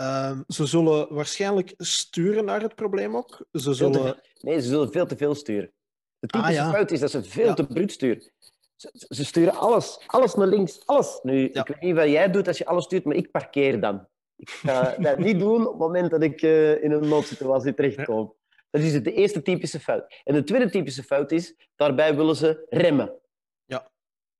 [0.00, 3.46] Uh, ze zullen waarschijnlijk sturen naar het probleem ook.
[3.52, 4.20] Ze zullen...
[4.40, 5.72] Nee, ze zullen veel te veel sturen.
[6.18, 6.72] De typische ah, ja.
[6.72, 7.54] fout is dat ze veel ja.
[7.54, 8.32] te bruut sturen.
[8.76, 11.18] Ze, ze, sturen alles, alles naar links, alles.
[11.22, 14.08] Nu, ik weet niet wat jij doet als je alles stuurt, maar ik parkeer dan.
[14.36, 18.34] Ik ga dat niet doen op het moment dat ik uh, in een noodsituatie terechtkom.
[18.76, 20.20] Dat is de eerste typische fout.
[20.24, 23.20] En de tweede typische fout is, daarbij willen ze remmen.
[23.64, 23.90] Ja.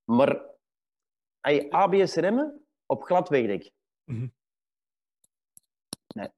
[0.04, 0.44] Maar
[1.40, 3.70] je ABS remmen op glad wegdek.
[4.04, 4.34] Mm -hmm.
[6.14, 6.28] Nee,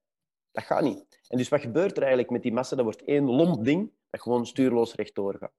[0.51, 1.21] dat gaat niet.
[1.29, 2.77] En dus wat gebeurt er eigenlijk met die massa?
[2.77, 5.55] Dat wordt één lomp ding dat gewoon stuurloos rechtdoor gaat.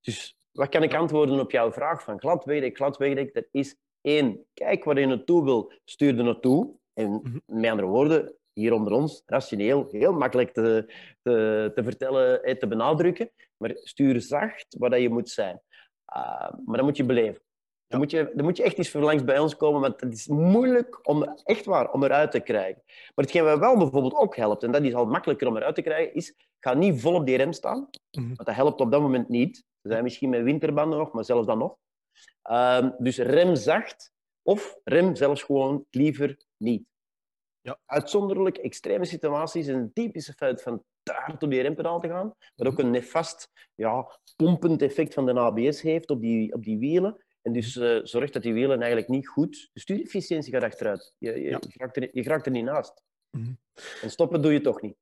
[0.00, 3.34] Dus wat kan ik antwoorden op jouw vraag van glad wegdek, glad wegdek?
[3.34, 6.78] Dat is één, kijk waar je naartoe wil, stuur er naartoe.
[6.92, 7.38] En mhm.
[7.46, 10.92] met andere woorden, hier onder ons, rationeel, heel makkelijk te,
[11.22, 13.30] te, te vertellen en te benadrukken.
[13.56, 15.60] Maar stuur zacht waar je moet zijn.
[16.16, 17.42] Uh, maar dat moet je beleven.
[17.86, 20.26] Dan, moet je, dan moet je echt eens langs bij ons komen, want het is
[20.26, 22.82] moeilijk om, echt waar, om eruit te krijgen.
[22.86, 25.82] Maar hetgeen wat wel bijvoorbeeld ook helpt, en dat is al makkelijker om eruit te
[25.82, 27.88] krijgen, is ga niet vol op die rem staan.
[28.10, 29.56] Mm Want dat helpt op dat moment niet.
[29.56, 31.76] Ze zijn misschien met winterbanden nog, maar zelfs dan nog.
[32.50, 36.89] Uh, dus rem zacht, of rem zelfs gewoon liever niet.
[37.62, 37.78] Ja.
[37.86, 42.34] Uitzonderlijk extreme situaties is een typische fout van te hard op die rempedaal te gaan,
[42.56, 46.78] wat ook een nefast ja, pompend effect van de ABS heeft op die, op die
[46.78, 47.24] wielen.
[47.42, 49.70] En dus uh, zorgt dat die wielen eigenlijk niet goed...
[49.72, 51.14] De stuurefficiëntie gaat achteruit.
[51.18, 51.58] Je, je, ja.
[51.60, 53.02] je, raakt, er, je raakt er niet naast.
[53.30, 53.58] Mm -hmm.
[54.02, 54.96] En stoppen doe je toch niet.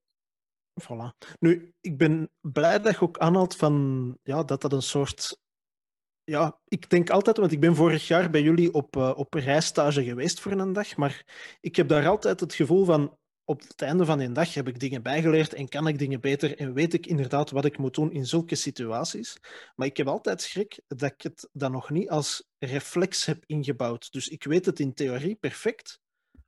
[0.82, 1.36] Voilà.
[1.38, 5.40] Nu, ik ben blij dat je ook aanhaalt van, ja, dat dat een soort
[6.28, 10.04] ja, ik denk altijd, want ik ben vorig jaar bij jullie op, uh, op rijstage
[10.04, 11.24] geweest voor een dag, maar
[11.60, 14.80] ik heb daar altijd het gevoel van, op het einde van een dag heb ik
[14.80, 18.12] dingen bijgeleerd en kan ik dingen beter en weet ik inderdaad wat ik moet doen
[18.12, 19.36] in zulke situaties.
[19.74, 24.12] Maar ik heb altijd schrik dat ik het dan nog niet als reflex heb ingebouwd.
[24.12, 26.00] Dus ik weet het in theorie perfect,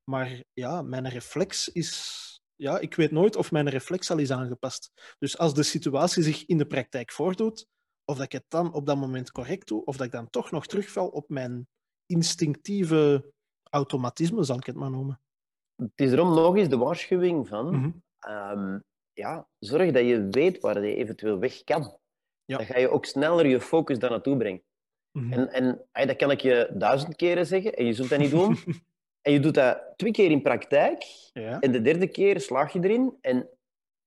[0.05, 2.27] maar ja, mijn reflex is...
[2.57, 4.91] Ja, ik weet nooit of mijn reflex al is aangepast.
[5.19, 7.67] Dus als de situatie zich in de praktijk voordoet,
[8.11, 10.51] of dat ik het dan op dat moment correct doe, of dat ik dan toch
[10.51, 11.69] nog terugval op mijn
[12.07, 13.33] instinctieve
[13.71, 15.21] automatisme, zal ik het maar noemen.
[15.77, 18.33] Het is erom nog eens de waarschuwing van, mm -hmm.
[18.33, 21.99] um, ja, zorg dat je weet waar je eventueel weg kan.
[22.45, 22.57] Ja.
[22.57, 24.63] Dan ga je ook sneller je focus daar naartoe brengen.
[25.13, 25.33] Mm -hmm.
[25.33, 28.31] En, en hey, dat kan ik je duizend keren zeggen, en je zult dat niet
[28.31, 28.57] doen.
[29.27, 31.61] en je doet dat twee keer in praktijk, ja.
[31.61, 33.17] en de derde keer slaag je erin.
[33.21, 33.49] En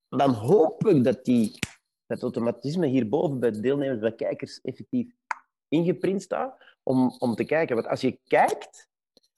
[0.10, 1.60] dan hoop ik dat die
[2.08, 5.14] dat automatisme hierboven bij de deelnemers, bij kijkers, effectief
[5.68, 6.72] ingeprint staat.
[6.84, 7.76] Om, om te kijken.
[7.76, 8.90] Want als je kijkt,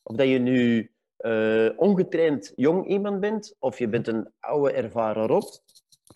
[0.04, 5.28] of dat je nu uh, ongetraind jong iemand bent, of je bent een oude ervaren
[5.28, 5.63] rot,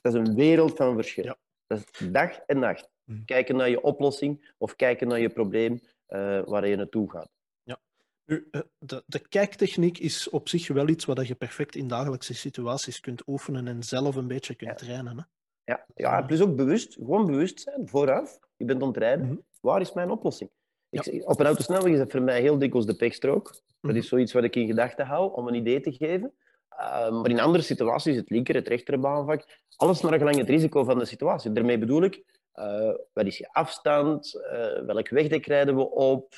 [0.01, 1.23] dat is een wereld van verschil.
[1.23, 1.37] Ja.
[1.67, 2.89] Dat is dag en nacht.
[3.03, 3.25] Mm.
[3.25, 7.29] Kijken naar je oplossing of kijken naar je probleem uh, waar je naartoe gaat.
[7.63, 7.79] Ja.
[8.25, 12.33] Nu, eh, de, de kijktechniek is op zich wel iets wat je perfect in dagelijkse
[12.33, 14.85] situaties kunt oefenen en zelf een beetje kunt ja.
[14.85, 15.17] trainen.
[15.17, 15.23] Hè?
[15.69, 18.39] Ja, ja, plus ook bewust, gewoon bewust zijn, vooraf.
[18.57, 19.25] Je bent ontrijden.
[19.25, 19.43] Mm -hmm.
[19.61, 20.49] Waar is mijn oplossing?
[20.89, 21.03] Ja.
[21.23, 23.47] Op een autosnelweg is dat voor mij heel dikwijls de pechstrook.
[23.47, 23.89] Mm -hmm.
[23.89, 24.09] Dat is mhm.
[24.09, 26.33] zoiets wat ik in gedachten hou om een idee te geven.
[26.79, 30.99] Uh, maar in andere situaties, het linker, het rechterbaanvak, alles naar gelang het risico van
[30.99, 31.51] de situatie.
[31.51, 32.23] Daarmee bedoel ik,
[32.55, 34.33] uh, wat is je afstand?
[34.35, 36.33] Uh, welk wegdek rijden we op?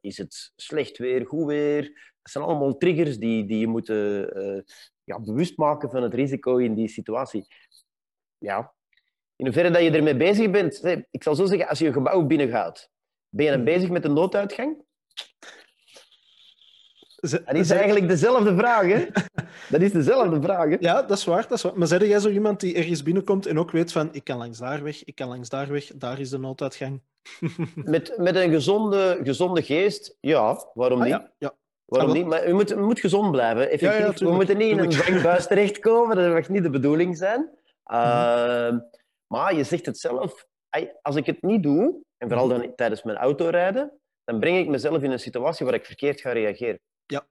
[0.00, 1.82] is het slecht weer, goed weer?
[2.22, 3.86] Dat zijn allemaal triggers die, die je moet
[5.04, 7.46] ja, bewust maken van het risico in die situatie
[8.40, 8.74] ja,
[9.36, 10.84] in hoeverre dat je ermee bezig bent.
[11.10, 12.90] Ik zal zo zeggen, als je een gebouw binnengaat,
[13.28, 13.74] ben je dan hmm.
[13.74, 14.84] bezig met een nooduitgang?
[17.20, 19.06] Dat is eigenlijk dezelfde vraag, hè?
[19.70, 20.68] dat is dezelfde vraag.
[20.68, 20.76] Hè?
[20.80, 21.78] Ja, dat is, waar, dat is waar.
[21.78, 24.58] Maar zeg jij zo iemand die ergens binnenkomt en ook weet van ik kan langs
[24.58, 27.00] daar weg, ik kan langs daar weg, daar is de nooduitgang?
[27.74, 31.14] met, met een gezonde, gezonde geest, ja, waarom Ah, niet?
[31.14, 31.54] ja, ja.
[31.84, 32.26] Waarom niet?
[32.26, 33.70] Maar je moet, moet gezond blijven.
[33.70, 33.98] Effectief.
[33.98, 36.16] Ja, ja, we moeten niet in een dwangbuis terechtkomen.
[36.16, 37.50] Dat mag niet de bedoeling zijn.
[37.90, 38.00] Mhm.
[38.00, 38.78] Ehm,
[39.26, 40.46] maar je zegt het zelf.
[41.02, 42.60] Als ik het niet doe, en vooral Mhm.
[42.60, 46.32] dan tijdens mijn autorijden, dan breng ik mezelf in een situatie waar ik verkeerd ga
[46.32, 46.80] reageren.
[47.06, 47.28] Ja.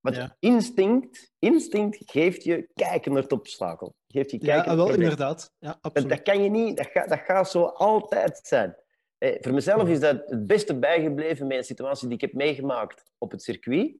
[0.00, 0.36] Want Ja.
[0.38, 3.94] instinct, instinct geeft je kijken naar het obstakel.
[4.08, 5.52] Geeft je kijken Ja, wel, inderdaad.
[5.58, 6.08] Ja, Dat, absoluut.
[6.08, 8.76] dat kan je niet, dat gaat, dat gaat zo altijd zijn.
[9.18, 13.02] Eh, voor mezelf is dat het beste bijgebleven met een situatie die ik heb meegemaakt
[13.18, 13.96] op het circuit.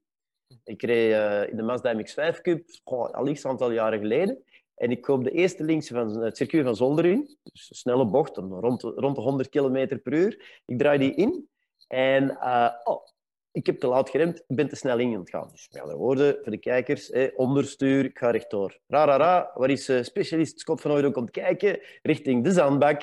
[0.63, 4.43] Ik reed eh, in de Mazda MX-5 Cup, goh, al iets aantal jaren geleden.
[4.81, 7.37] En ik koop de eerste links van het circuit van Zoldering.
[7.43, 10.61] Dus een snelle bocht, rond, rond de 100 km per uur.
[10.65, 11.49] Ik draai die in.
[11.87, 13.05] En eh, oh,
[13.51, 15.47] ik heb te laat geremd, ik ben te snel in aan het gaan.
[15.51, 18.79] Dus met andere woorden, voor de kijkers, eh, onderstuur, ik ga rechtdoor.
[18.87, 21.79] Ra, ra, ra, waar is eh, specialist Scott van Ooyen komt kijken?
[22.01, 23.01] Richting de zandbak.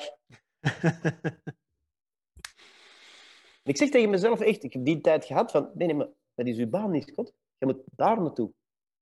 [3.63, 6.47] Ik zeg tegen mezelf echt, ik heb die tijd gehad van, nee, nee, maar dat
[6.47, 7.33] is uw baan niet, Scott.
[7.57, 8.51] Je moet daar naartoe.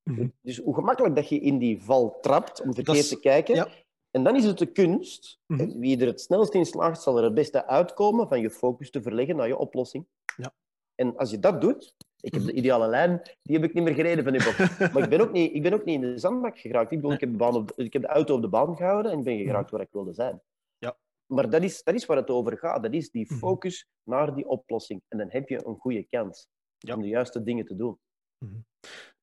[0.08, 0.28] Mhm.
[0.42, 3.56] Dus hoe gemakkelijk dat je in die val trapt om verkeerd is- te kijken.
[3.56, 3.68] ja.
[4.12, 5.80] En dan is het de kunst, Mhm.
[5.80, 9.02] wie er het snelst in slaagt, zal er het beste uitkomen van je focus te
[9.02, 10.08] verleggen naar je oplossing.
[10.38, 10.54] Ja.
[10.96, 12.52] En als je dat doet, ik heb Mhm.
[12.52, 14.58] de ideale lijn, die heb ik niet meer gereden van bocht.
[14.94, 16.92] maar ik ben, ook niet, ik ben ook niet in de zandbak geraakt.
[16.92, 19.12] Ik, bedoel, ik, heb de baan op, ik heb de auto op de baan gehouden
[19.12, 20.42] en ik ben geraakt waar ik wilde zijn.
[20.78, 20.98] Ja.
[21.26, 22.84] Maar dat is, dat is waar het over gaat.
[22.84, 23.36] Dat is die Mhm.
[23.38, 25.02] focus naar die oplossing.
[25.08, 26.96] En dan heb je een goede kans Ja.
[26.96, 28.00] om de juiste dingen te doen.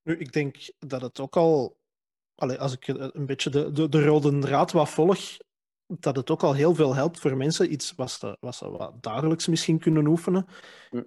[0.05, 1.77] Nu, ik denk dat het ook al,
[2.35, 5.37] allee, als ik een beetje de, de, de rode draad wat volg,
[5.87, 7.73] dat het ook al heel veel helpt voor mensen.
[7.73, 10.47] Iets wat ze, wat ze wat dagelijks misschien kunnen oefenen,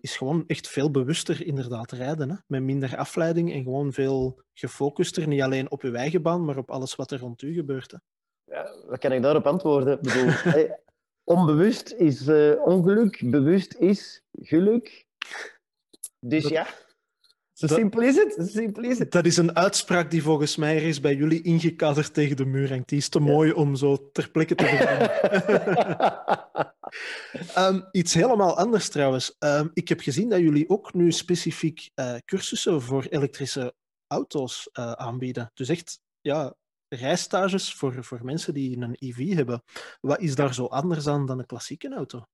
[0.02, 2.30] is gewoon echt veel bewuster inderdaad rijden.
[2.30, 2.36] Hè?
[2.48, 5.28] Met minder afleiding en gewoon veel gefocuster.
[5.28, 7.92] Niet alleen op uw eigen baan, maar op alles wat er rond u gebeurt.
[7.92, 7.98] Hè?
[8.44, 9.94] Ja, wat kan ik daarop antwoorden?
[9.94, 10.80] Ik bedoel, hey,
[11.24, 15.06] onbewust is eh, ongeluk, bewust is geluk.
[16.20, 16.68] Dus Dat- ja,
[17.58, 18.34] zo dat- simpel is het.
[18.34, 19.12] Zo simpel is het.
[19.12, 22.90] Dat is een uitspraak die volgens mij ergens bij jullie ingekaderd tegen de muur hangt.
[22.90, 25.12] Die is te mooi om zo ter plekke te verzinnen.
[27.56, 29.36] Ehm, iets helemaal anders trouwens.
[29.40, 33.74] Ehm, ik heb gezien dat jullie ook nu specifiek eh, cursussen voor elektrische
[34.08, 35.52] auto's eh, aanbieden.
[35.54, 36.54] Dus echt ja,
[36.88, 39.64] rijstages voor, voor mensen die een EV hebben.
[40.02, 42.26] Wat is daar zo anders aan dan een klassieke auto?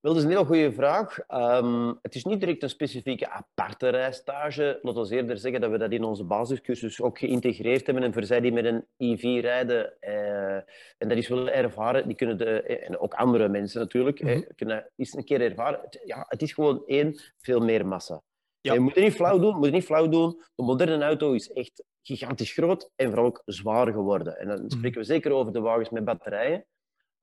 [0.00, 1.18] Wel, dat is een heel goede vraag.
[1.18, 4.78] Ehm, het is niet direct een specifieke aparte rijstage.
[4.82, 8.04] Laten we eerder zeggen dat we dat in onze basiscursus ook geïntegreerd hebben.
[8.04, 10.54] En voor zij die met een EV rijden eh,
[10.98, 14.36] en dat is willen ervaren, die kunnen de, eh, en ook andere mensen natuurlijk, eh,
[14.36, 14.42] Mhm.
[14.56, 15.80] kunnen eens een keer ervaren.
[15.82, 18.22] Het, ja, het is gewoon één, veel meer massa.
[18.60, 18.72] Ja.
[18.72, 20.42] Je moet het niet flauw doen, moet het niet flauw doen.
[20.54, 24.38] De moderne auto is echt gigantisch groot en vooral ook zwaar geworden.
[24.38, 24.70] En dan Mhm.
[24.70, 26.64] spreken we zeker over de wagens met batterijen.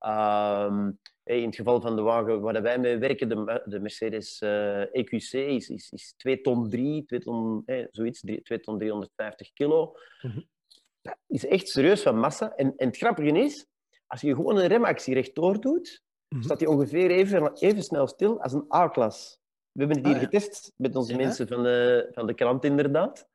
[0.06, 0.90] Ehm,
[1.24, 5.32] in het geval van de wagen waar wij mee werken, de, de Mercedes eh, EQC,
[5.32, 9.96] is, is, is 2 ton 3, 2 ton, eh, zoiets, 2 ton 350 kilo.
[10.22, 10.40] Mhm.
[11.02, 12.52] Dat is echt serieus van massa.
[12.56, 13.66] En, en het grappige is,
[14.06, 16.42] als je gewoon een remactie rechtdoor doet, Mhm.
[16.42, 19.38] staat die ongeveer even, even snel stil als een A-klas.
[19.72, 20.26] We hebben het hier Ah, ja.
[20.28, 21.18] getest met onze Ja.
[21.18, 23.28] mensen van de, van de krant, inderdaad.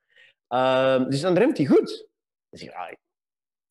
[0.48, 2.08] Ehm, dus dan remt hij goed.
[2.50, 2.96] Dus ja,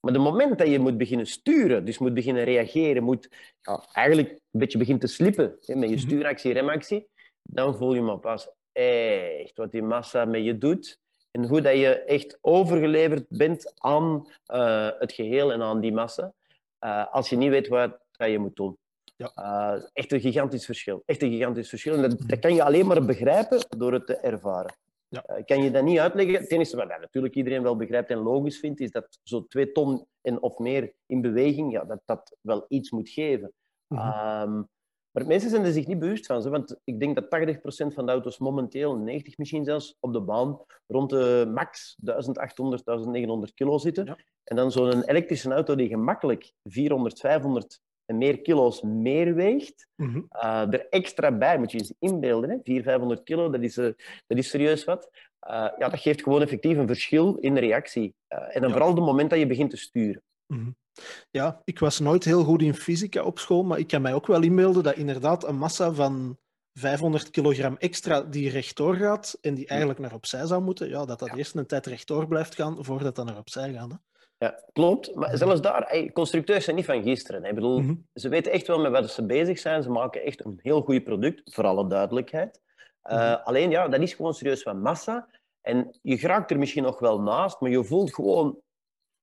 [0.01, 3.29] maar het moment dat je moet beginnen sturen, dus moet beginnen reageren, moet
[3.61, 6.05] ja, eigenlijk een beetje begint te slippen hè, met je Mhm.
[6.05, 7.09] stuuractie, remactie,
[7.43, 10.99] dan voel je maar pas echt wat die massa met je doet.
[11.31, 16.33] En hoe dat je echt overgeleverd bent aan eh, het geheel en aan die massa.
[16.79, 18.77] eh, als je niet weet wat dat je moet doen.
[19.17, 19.33] Ja.
[19.35, 21.03] Eh, echt een gigantisch verschil.
[21.07, 21.95] Echt een gigantisch verschil.
[21.95, 24.75] En dat, dat kan je alleen maar begrijpen door het te ervaren.
[25.11, 25.23] Ja.
[25.23, 26.35] Eh, kan je dat niet uitleggen?
[26.35, 29.73] Het enige wat dat natuurlijk iedereen wel begrijpt en logisch vindt, is dat zo twee
[29.73, 33.53] ton en of meer in beweging, ja, dat dat wel iets moet geven.
[33.87, 34.01] Mhm.
[34.01, 34.63] Ehm,
[35.11, 36.43] maar mensen zijn er zich niet bewust van.
[36.43, 40.21] Zo, want ik denk dat 80% van de auto's momenteel, 90 misschien zelfs, op de
[40.21, 44.05] baan rond de max 1800, 1900 kilo zitten.
[44.05, 44.19] Ja.
[44.45, 50.21] En dan zo'n elektrische auto die gemakkelijk 400, 500 en meer kilo's meer weegt, Mhm.
[50.29, 52.51] eh, er extra bij moet je eens inbeelden.
[52.51, 52.57] Hè?
[52.63, 53.85] 400, 500 kilo, dat is, eh,
[54.27, 55.11] dat is serieus wat.
[55.41, 58.15] Eh, ja, dat geeft gewoon effectief een verschil in de reactie.
[58.29, 58.71] En dan Ja.
[58.71, 60.23] vooral op het moment dat je begint te sturen.
[60.47, 60.71] Mhm.
[61.31, 64.27] Ja, ik was nooit heel goed in fysica op school, maar ik kan mij ook
[64.27, 66.39] wel inbeelden dat inderdaad een massa van
[66.73, 71.19] 500 kilogram extra die rechtdoor gaat en die eigenlijk naar opzij zou moeten, ja, dat
[71.19, 73.91] dat eerst een tijd rechtdoor blijft gaan voordat dat naar opzij gaat.
[73.91, 73.97] Hè.
[74.41, 75.15] Ja, klopt.
[75.15, 75.37] Maar Mhm.
[75.37, 77.45] zelfs daar, constructeurs zijn niet van gisteren.
[77.45, 77.95] Ik bedoel, Mhm.
[78.15, 79.83] Ze weten echt wel met wat ze bezig zijn.
[79.83, 82.61] Ze maken echt een heel goed product, voor alle duidelijkheid.
[83.05, 83.43] Uh, Mhm.
[83.45, 85.29] Alleen, ja, dat is gewoon serieus van massa.
[85.61, 88.59] En je geraakt er misschien nog wel naast, maar je voelt gewoon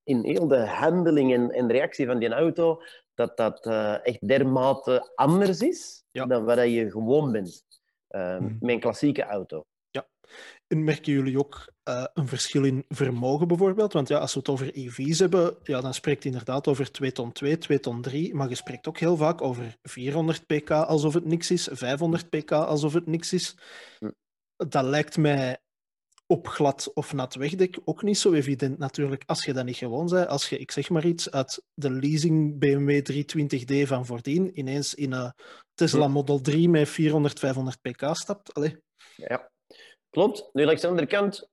[0.04, 2.82] in heel de handeling en, en reactie van die auto
[3.14, 7.64] dat dat uh, echt dermate anders is dan wat je gewoon bent
[8.10, 8.58] uh, mm.
[8.60, 9.66] met een klassieke auto.
[9.98, 10.08] Ja.
[10.68, 13.94] En merken jullie ook uh, een verschil in vermogen bijvoorbeeld?
[13.94, 17.32] Want ja, als we het over EV's hebben, ja, dan spreekt inderdaad over 2 ton
[17.32, 21.26] 2, 2 ton 3, maar je spreekt ook heel vaak over 400 pk alsof het
[21.26, 23.58] niks is, 500 pk alsof het niks is.
[24.56, 25.58] Dat lijkt mij
[26.26, 29.24] op glad of nat wegdek ook niet zo evident natuurlijk.
[29.26, 32.60] Als je dat niet gewoon bent, als je, ik zeg maar iets, uit de leasing
[32.60, 35.34] BMW 320d van voordien ineens in een
[35.74, 38.54] Tesla Model 3 met 400, 500 pk stapt.
[38.54, 38.78] Allee.
[39.16, 39.50] Ja,
[40.10, 40.50] klopt.
[40.54, 41.50] Nu, langs de andere kant,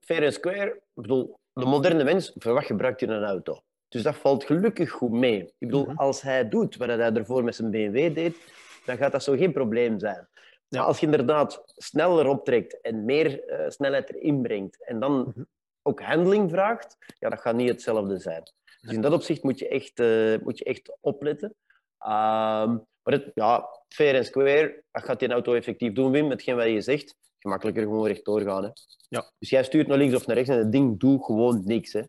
[0.00, 3.62] fair and square, ik bedoel, de moderne mens, voor wat gebruikt hij een auto?
[3.88, 5.40] Dus dat valt gelukkig goed mee.
[5.40, 5.96] Ik bedoel, mhm.
[5.96, 8.36] als hij doet wat hij ervoor met zijn BMW deed,
[8.84, 10.28] dan gaat dat zo geen probleem zijn.
[10.68, 10.82] Ja.
[10.82, 15.44] als je inderdaad sneller optrekt en meer uh, snelheid erin brengt en dan mhm.
[15.82, 18.42] ook handling vraagt, ja, dat gaat niet hetzelfde zijn.
[18.80, 21.54] Dus in dat opzicht moet je echt, uh, moet je echt opletten.
[21.98, 26.56] Um, maar het, ja, fair en square, dat gaat die auto effectief doen, Wim, hetgeen
[26.56, 27.16] wat je zegt.
[27.44, 28.62] Gemakkelijker gewoon rechtdoor gaan.
[28.64, 28.70] Hè.
[29.08, 29.32] Ja.
[29.38, 31.92] Dus jij stuurt naar links of naar rechts en het ding doet gewoon niks.
[31.92, 32.02] Hè.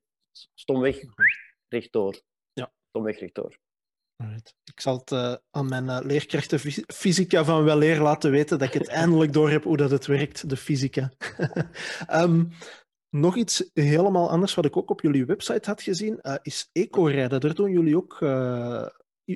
[0.53, 0.99] Stomweg
[1.67, 2.21] rechtdoor.
[2.53, 2.73] Ja.
[2.89, 3.57] Stomweg rechtdoor.
[4.63, 8.67] Ik zal het uh, aan mijn uh, leerkrachten fysica van wel leer laten weten dat
[8.67, 11.11] ik het eindelijk door heb hoe dat het werkt, de fysica.
[12.11, 12.49] um,
[13.25, 17.39] nog iets helemaal anders wat ik ook op jullie website had gezien, uh, is eco-rijden.
[17.39, 18.17] Daar doen jullie ook...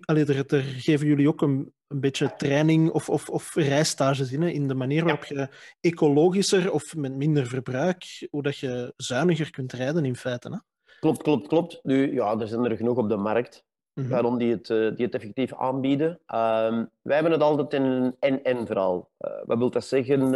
[0.02, 4.50] Allee, daar, geven jullie ook een, een beetje training of, of, of rijstages in, hè,
[4.50, 9.74] in de manier waarop je ecologischer of met minder verbruik, hoe dat je zuiniger kunt
[9.74, 10.50] rijden in feite.
[10.50, 10.58] Hè?
[11.00, 11.80] Klopt, klopt, klopt.
[11.84, 13.68] Nu, ja, er zijn er genoeg op de markt.
[14.00, 14.10] Mhm.
[14.10, 16.10] waarom die het, eh, die het effectief aanbieden.
[16.10, 19.10] Uh, wij hebben het altijd in een en-en verhaal.
[19.20, 20.22] Uh, wat wil dat zeggen?
[20.22, 20.32] Uh,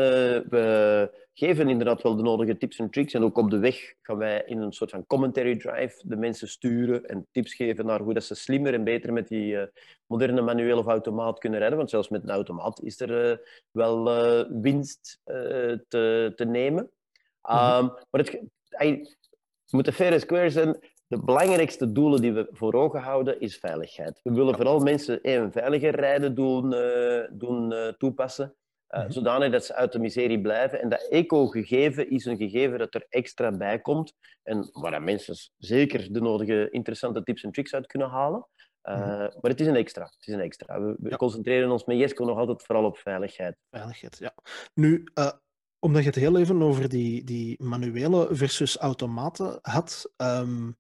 [0.49, 3.13] we geven inderdaad wel de nodige tips en tricks.
[3.13, 6.47] En ook op de weg gaan wij in een soort van commentary drive de mensen
[6.47, 9.57] sturen en tips geven naar hoe dat ze slimmer en beter met die
[10.05, 11.77] moderne manueel of automaat kunnen rijden.
[11.77, 13.41] Want zelfs met een automaat is er
[13.71, 14.03] wel
[14.61, 15.21] winst
[15.87, 16.89] te, te nemen.
[17.41, 17.57] Mhm.
[17.57, 18.39] Ehm, maar het,
[19.65, 20.77] je moet de fair square zijn
[21.07, 24.19] de belangrijkste doelen die we voor ogen houden is veiligheid.
[24.23, 28.55] We willen vooral mensen een veiliger rijden doen, uh, doen uh, toepassen,
[28.89, 30.81] uh, zodanig dat ze uit de miserie blijven.
[30.81, 36.13] En dat eco-gegeven is een gegeven dat er extra bij komt en waar mensen zeker
[36.13, 38.47] de nodige interessante tips en tricks uit kunnen halen.
[38.89, 40.03] Uh, Maar het is een extra.
[40.03, 40.81] Het is een extra.
[40.81, 41.15] We, we ja.
[41.15, 43.55] concentreren ons met Jesco nog altijd vooral op veiligheid.
[43.69, 44.33] Veiligheid, ja.
[44.73, 45.03] Nu,
[45.83, 50.77] omdat je het heel even over die, die manuele versus automaten had, um,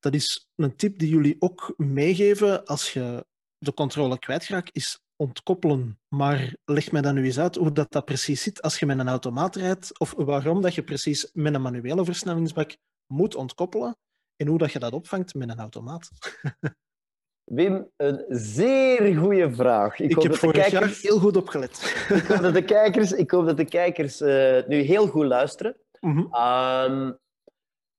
[0.00, 3.26] dat is een tip die jullie ook meegeven als je
[3.58, 6.00] de controle kwijtraakt, is ontkoppelen.
[6.08, 8.98] Maar leg mij dan nu eens uit hoe dat, dat precies zit als je met
[8.98, 12.76] een automaat rijdt, of waarom dat je precies met een manuele versnellingsbak
[13.06, 13.96] moet ontkoppelen
[14.36, 16.10] en hoe dat je dat opvangt met een automaat.
[17.44, 20.00] Wim, een zeer goede vraag.
[20.00, 21.02] Ik, ik heb vorig kijkers...
[21.02, 22.06] jaar heel goed opgelet.
[22.08, 25.76] ik hoop dat de kijkers, ik hoop dat de kijkers uh, nu heel goed luisteren.
[26.00, 26.34] Mm -hmm.
[26.34, 27.18] um,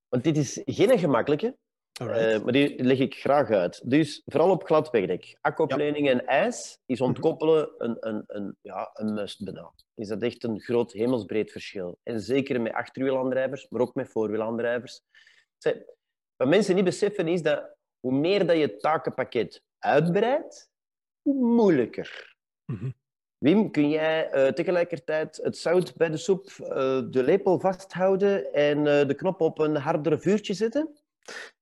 [0.10, 1.58] want dit is geen gemakkelijke,
[2.02, 3.82] uh, maar die leg ik graag uit.
[3.90, 5.38] Dus vooral op glad wegdek.
[5.42, 6.12] Akkoplening ja.
[6.12, 7.08] en ijs is mhm.
[7.08, 9.72] ontkoppelen een, een, een, ja, een must bijna.
[9.94, 12.00] Is dat echt een groot hemelsbreed verschil.
[12.04, 15.02] En zeker met achterwielaandrijvers, maar ook met voorwielaandrijvers.
[16.36, 17.75] Wat mensen niet beseffen is dat
[18.06, 20.70] hoe meer dat je het takenpakket uitbreidt,
[21.22, 22.36] hoe moeilijker.
[22.66, 22.94] Mm
[23.38, 26.68] Wim, kun jij uh, tegelijkertijd het zout bij de soep, uh,
[27.10, 30.90] de lepel vasthouden en uh, de knop op een hardere vuurtje zetten?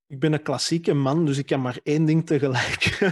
[0.08, 2.82] Ik ben een klassieke man, dus ik kan maar één ding tegelijk.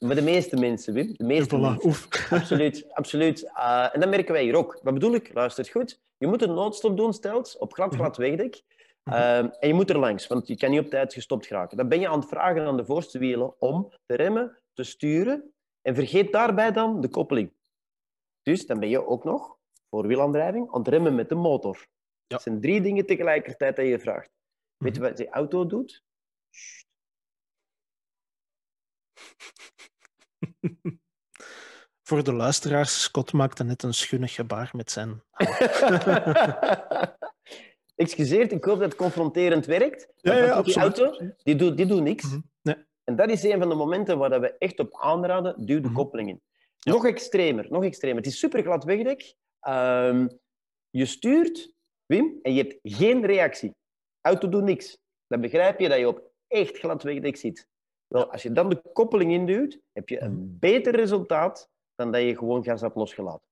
[0.00, 1.14] Maar de meeste mensen, Wim.
[1.16, 2.08] De meeste voilà, mensen.
[2.38, 3.50] Absoluut, absoluut.
[3.92, 4.78] en dat merken wij hier ook.
[4.82, 5.30] Wat bedoel ik?
[5.34, 6.00] Luister goed.
[6.18, 8.28] Je moet een noodstop doen, stelt, op glad, glad mhm.
[8.28, 8.62] wegdek.
[9.02, 11.76] Ehm, en je moet er langs, want je kan niet op tijd gestopt geraken.
[11.76, 15.52] Dan ben je aan het vragen aan de voorste wielen om te remmen, te sturen.
[15.82, 17.52] En vergeet daarbij dan de koppeling.
[18.42, 19.56] Dus dan ben je ook nog,
[19.90, 21.76] voor wielaandrijving, aan het remmen met de motor.
[21.76, 21.86] Ja.
[22.26, 24.30] Dat zijn drie dingen tegelijkertijd dat je vraagt.
[24.76, 25.08] Weet je mhm.
[25.08, 26.04] wat die auto doet?
[32.02, 35.22] Voor de luisteraars, Scott maakte net een schunnig gebaar met zijn
[38.00, 40.08] excuseert, ik hoop dat het confronterend werkt.
[40.16, 42.24] Ja, ja, die auto, die doet, die doet niks.
[42.24, 42.40] Mhm.
[42.62, 42.76] nee.
[43.04, 45.94] En dat is een van de momenten waar we echt op aanraden, duw de mm
[45.94, 46.40] koppeling in.
[46.80, 48.16] Nog extremer, nog extremer.
[48.16, 49.34] Het is super glad wegdek.
[49.68, 50.28] Um,
[50.90, 51.74] je stuurt,
[52.06, 53.74] Wim, en je hebt geen reactie.
[54.20, 54.98] Auto doet niks.
[55.26, 57.68] Dan begrijp je dat je op echt glad wegdek zit.
[58.06, 60.58] Wel, als je dan de koppeling induwt, heb je een mhm.
[60.58, 63.49] beter resultaat dan dat je gewoon gas hebt losgelaten.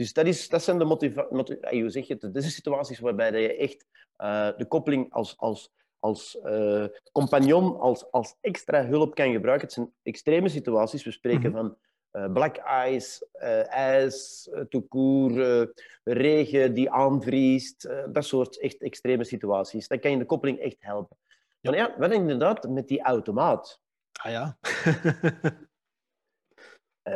[0.00, 3.56] Dus dat, is, dat zijn de motivaties, hoe zeg je het, de situaties waarbij je
[3.56, 3.86] echt
[4.18, 9.66] uh, de koppeling als, als, als uh, compagnon, als, als extra hulp kan gebruiken.
[9.66, 11.04] Het zijn extreme situaties.
[11.04, 11.76] We spreken mm -hmm.
[12.12, 13.26] van uh, black ice,
[13.68, 15.68] ijs, toekoer,
[16.04, 17.88] regen die aanvriest.
[18.12, 19.88] dat soort echt extreme situaties.
[19.88, 21.16] Dan kan je de koppeling echt helpen.
[21.60, 21.70] Ja.
[21.70, 23.80] Maar ja, wat inderdaad met die automaat.
[24.12, 24.58] Ah ja.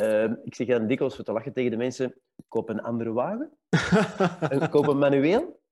[0.00, 2.14] Uh, ik zeg dan dikwijls voor te lachen tegen de mensen:
[2.48, 3.58] koop een andere wagen.
[4.70, 5.62] koop een manueel.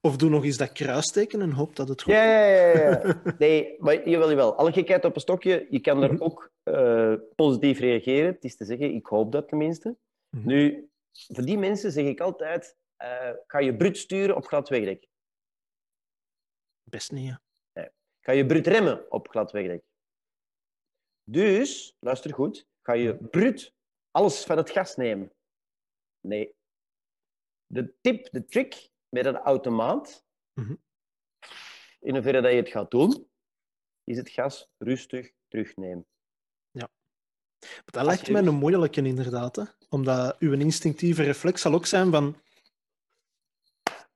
[0.00, 3.20] Of doe nog eens dat kruisteken en hoop dat het goed ja, ja, ja, ja.
[3.38, 4.56] Nee, maar jawel, jawel.
[4.56, 6.26] Alle gekheid op een stokje, je kan er mm -hmm.
[6.26, 8.32] ook uh, positief reageren.
[8.32, 9.88] Het is te zeggen, ik hoop dat tenminste.
[9.88, 10.48] Mm -hmm.
[10.48, 15.06] Nu, voor die mensen zeg ik altijd: uh, ga je brut sturen op glad wegdek?
[16.82, 17.40] Best niet, ja.
[17.72, 17.88] Nee.
[18.20, 19.82] Ga je brut remmen op glad wegdek?
[21.30, 23.74] Dus, luister goed, ga je brut
[24.10, 25.32] alles van het gas nemen?
[26.20, 26.54] Nee.
[27.66, 30.82] De tip, de trick met een automaat, mm -hmm.
[32.00, 33.30] in hoeverre dat je het gaat doen,
[34.04, 36.06] is het gas rustig terugnemen.
[36.70, 36.90] Ja.
[37.84, 39.64] Dat lijkt mij een moeilijke inderdaad, hè?
[39.88, 42.42] omdat uw instinctieve reflex zal ook zijn van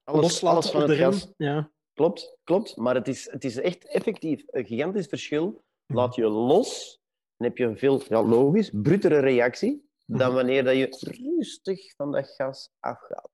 [0.05, 1.33] alles, loslaten alles van het gas.
[1.37, 1.73] Ja.
[1.93, 2.77] Klopt, klopt.
[2.77, 5.65] Maar het is, het is echt effectief een gigantisch verschil.
[5.87, 6.98] Laat je los,
[7.39, 12.13] dan heb je een veel, ja, logisch, brutere reactie dan wanneer dat je rustig van
[12.13, 13.31] dat gas afgaat.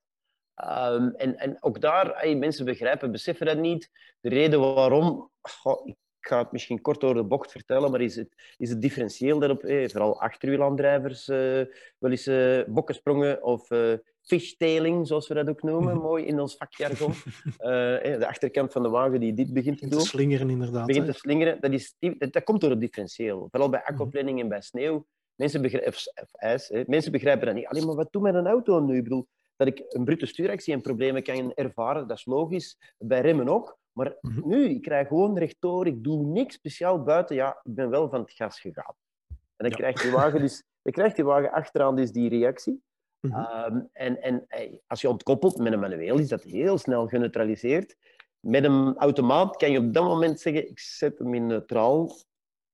[0.65, 3.91] Um, en, en ook daar, hey, mensen begrijpen, beseffen dat niet.
[4.21, 8.17] De reden waarom, goh, ik ga het misschien kort door de bocht vertellen, maar is
[8.17, 11.63] het, is het differentieel daarop, hey, vooral achterwielaandrijvers, uh,
[11.99, 13.93] wel eens uh, bokkensprongen of uh,
[14.25, 17.13] fishtailing, zoals we dat ook noemen, mooi in ons vakjargon.
[18.21, 19.99] de achterkant van de wagen die dit begint te doen.
[19.99, 20.87] Te slingeren, inderdaad.
[20.87, 21.61] Begint te slingeren.
[21.61, 23.49] Dat, is, dat, dat komt door het differentieel.
[23.51, 25.07] Vooral bij aquaplaning en bij sneeuw.
[25.35, 26.83] Mensen begrijpen, of, of ijs, hè.
[26.87, 27.67] mensen begrijpen dat niet.
[27.67, 28.97] Alleen maar wat doe met een auto nu?
[28.97, 32.79] Ik bedoel, dat ik een brute stuuractie en problemen kan ervaren, dat is logisch.
[32.99, 33.79] Bij remmen ook.
[33.93, 34.49] Maar mm -hmm.
[34.49, 37.37] nu, ik krijg gewoon rechtdoor, ik doe niks speciaal buiten.
[37.37, 38.95] Ja, ik ben wel van het gas gegaan.
[39.29, 39.77] En dan, ja.
[39.77, 42.83] krijgt, die wagen dus, dan krijgt die wagen achteraan dus die reactie.
[43.25, 43.75] Mm -hmm.
[43.75, 44.47] um, en en
[44.87, 47.97] als je ontkoppelt met een manueel, is dat heel snel geneutraliseerd.
[48.41, 52.07] Met een automaat kan je op dat moment zeggen, ik zet hem in neutraal.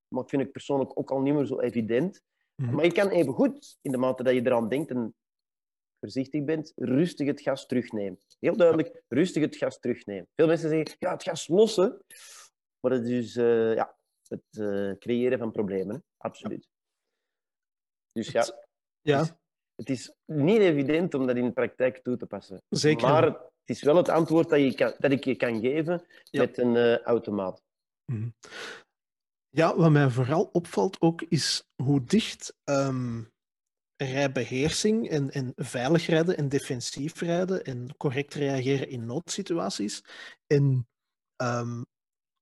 [0.09, 2.23] Maar dat vind ik persoonlijk ook al niet meer zo evident.
[2.55, 2.75] Mm -hmm.
[2.75, 5.15] Maar je kan even goed, in de mate dat je eraan denkt en
[6.01, 8.21] voorzichtig bent, rustig het gas terugnemen.
[8.39, 10.29] Heel duidelijk, rustig het gas terugnemen.
[10.35, 12.05] Veel mensen zeggen, ja, het gas lossen.
[12.81, 13.97] Maar het is uh, ja,
[14.29, 15.95] het uh, creëren van problemen.
[15.95, 16.01] Hè?
[16.17, 16.69] Absoluut.
[18.13, 18.45] Dus ja,
[19.01, 19.19] ja.
[19.19, 19.35] Het, is,
[19.81, 22.63] het is niet evident om dat in de praktijk toe te passen.
[22.69, 23.09] Zeker.
[23.09, 26.41] Maar het is wel het antwoord dat, je kan, dat ik je kan geven ja.
[26.41, 27.63] met een uh, automaat.
[28.05, 28.35] Mm.
[29.49, 33.31] Ja, wat mij vooral opvalt ook, is hoe dicht um,
[33.97, 40.05] rijbeheersing en, en veilig rijden en defensief rijden en correct reageren in noodsituaties.
[40.47, 40.89] En
[41.43, 41.87] um,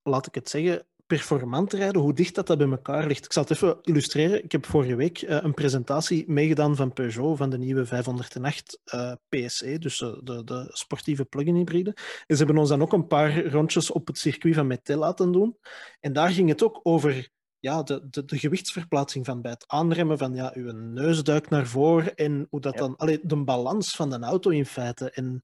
[0.02, 3.24] laat ik het zeggen, performant rijden, hoe dicht dat, dat bij elkaar ligt.
[3.24, 4.44] Ik zal het even illustreren.
[4.44, 9.12] Ik heb vorige week uh, een presentatie meegedaan van Peugeot, van de nieuwe 508 uh,
[9.28, 11.96] PSE, dus uh, de, de sportieve plug-in hybride.
[12.26, 15.32] En ze hebben ons dan ook een paar rondjes op het circuit van Metel laten
[15.32, 15.58] doen.
[16.00, 17.28] En daar ging het ook over
[17.58, 21.66] ja, de, de, de gewichtsverplaatsing van bij het aanremmen van ja, uw neus duikt naar
[21.66, 22.80] voren en hoe dat ja.
[22.80, 22.96] dan...
[22.96, 25.10] Allee, de balans van de auto in feite.
[25.10, 25.42] En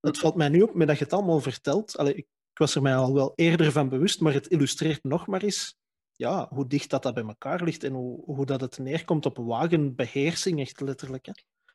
[0.00, 1.96] het valt mij nu op met dat je het allemaal vertelt.
[1.96, 2.26] Allee, ik,
[2.56, 5.76] ik was er mij al wel eerder van bewust, maar het illustreert nog maar eens
[6.12, 9.36] ja, hoe dicht dat, dat bij elkaar ligt en hoe, hoe dat het neerkomt op
[9.36, 11.26] wagenbeheersing, echt letterlijk.
[11.26, 11.32] Hè.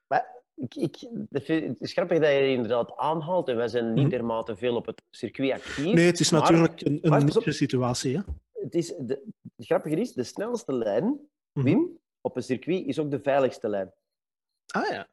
[0.07, 0.95] Maar ik, ik,
[1.29, 5.01] het is grappig dat je inderdaad aanhaalt en wij zijn niet dermate veel op het
[5.09, 5.93] circuit actief.
[5.93, 8.17] Nee, het is maar, natuurlijk een, een niche situatie.
[8.17, 8.21] Hè?
[8.51, 9.23] Het is de,
[9.55, 11.03] het grappige is, de snelste lijn,
[11.51, 11.99] Wim, mm -hmm.
[12.21, 13.93] op een circuit, is ook de veiligste lijn.
[14.67, 15.07] Ah ja.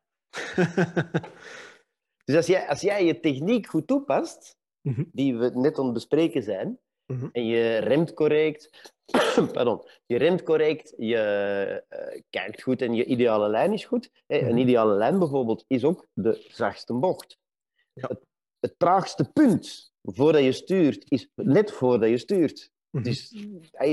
[2.25, 4.58] dus als jij, als jij je techniek goed toepast,
[4.89, 5.11] mm -hmm.
[5.13, 7.29] die we net aan het bespreken zijn, mm -hmm.
[7.33, 8.93] en je remt correct,
[9.53, 14.11] pardon, je remt correct, je uh, kijkt goed en je ideale lijn is goed.
[14.27, 17.39] Hey, een ideale lijn bijvoorbeeld is ook de zachtste bocht.
[17.93, 18.09] Ja.
[18.09, 18.21] Het,
[18.61, 22.71] het traagste punt voordat je stuurt, is net voordat je stuurt.
[22.91, 23.29] Dus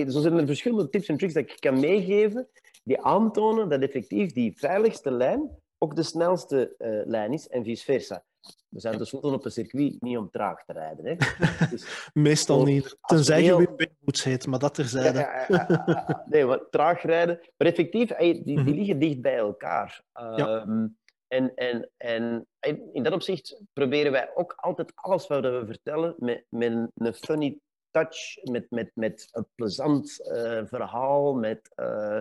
[0.07, 2.47] zo zijn er verschillende tips en tricks dat ik kan meegeven
[2.83, 7.83] die aantonen dat effectief die veiligste lijn ook de snelste uh, lijn is en vice
[7.83, 8.23] versa.
[8.69, 11.05] We zijn tenslotte op een circuit niet om traag te rijden.
[11.05, 11.15] Hè.
[11.71, 12.97] Dus, Meestal niet.
[13.01, 15.19] Tenzij je weer Benwoods heet, maar dat terzijde.
[15.19, 17.39] Ja, ja, ja, nee, wat traag rijden.
[17.57, 20.03] Maar effectief, die, die liggen dicht bij elkaar.
[20.13, 22.47] Um, en, en, en
[22.93, 27.59] in dat opzicht proberen wij ook altijd alles wat we vertellen met, met een funny
[27.91, 32.19] touch, met, met, met een plezant uh, verhaal, met uh,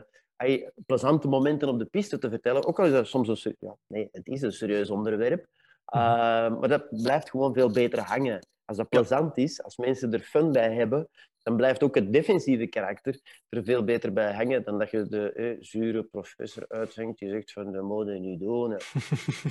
[0.86, 2.64] plezante momenten op de piste te vertellen.
[2.64, 5.46] Ook al is dat soms een, ja, nee, het is een serieus onderwerp.
[5.94, 8.46] Uh, maar dat blijft gewoon veel beter hangen.
[8.64, 11.08] Als dat plezant is, als mensen er fun bij hebben,
[11.44, 15.32] dan blijft ook het defensieve karakter er veel beter bij hangen dan dat je de
[15.32, 18.70] eh, zure professor uithangt die zegt van de mode niet doen.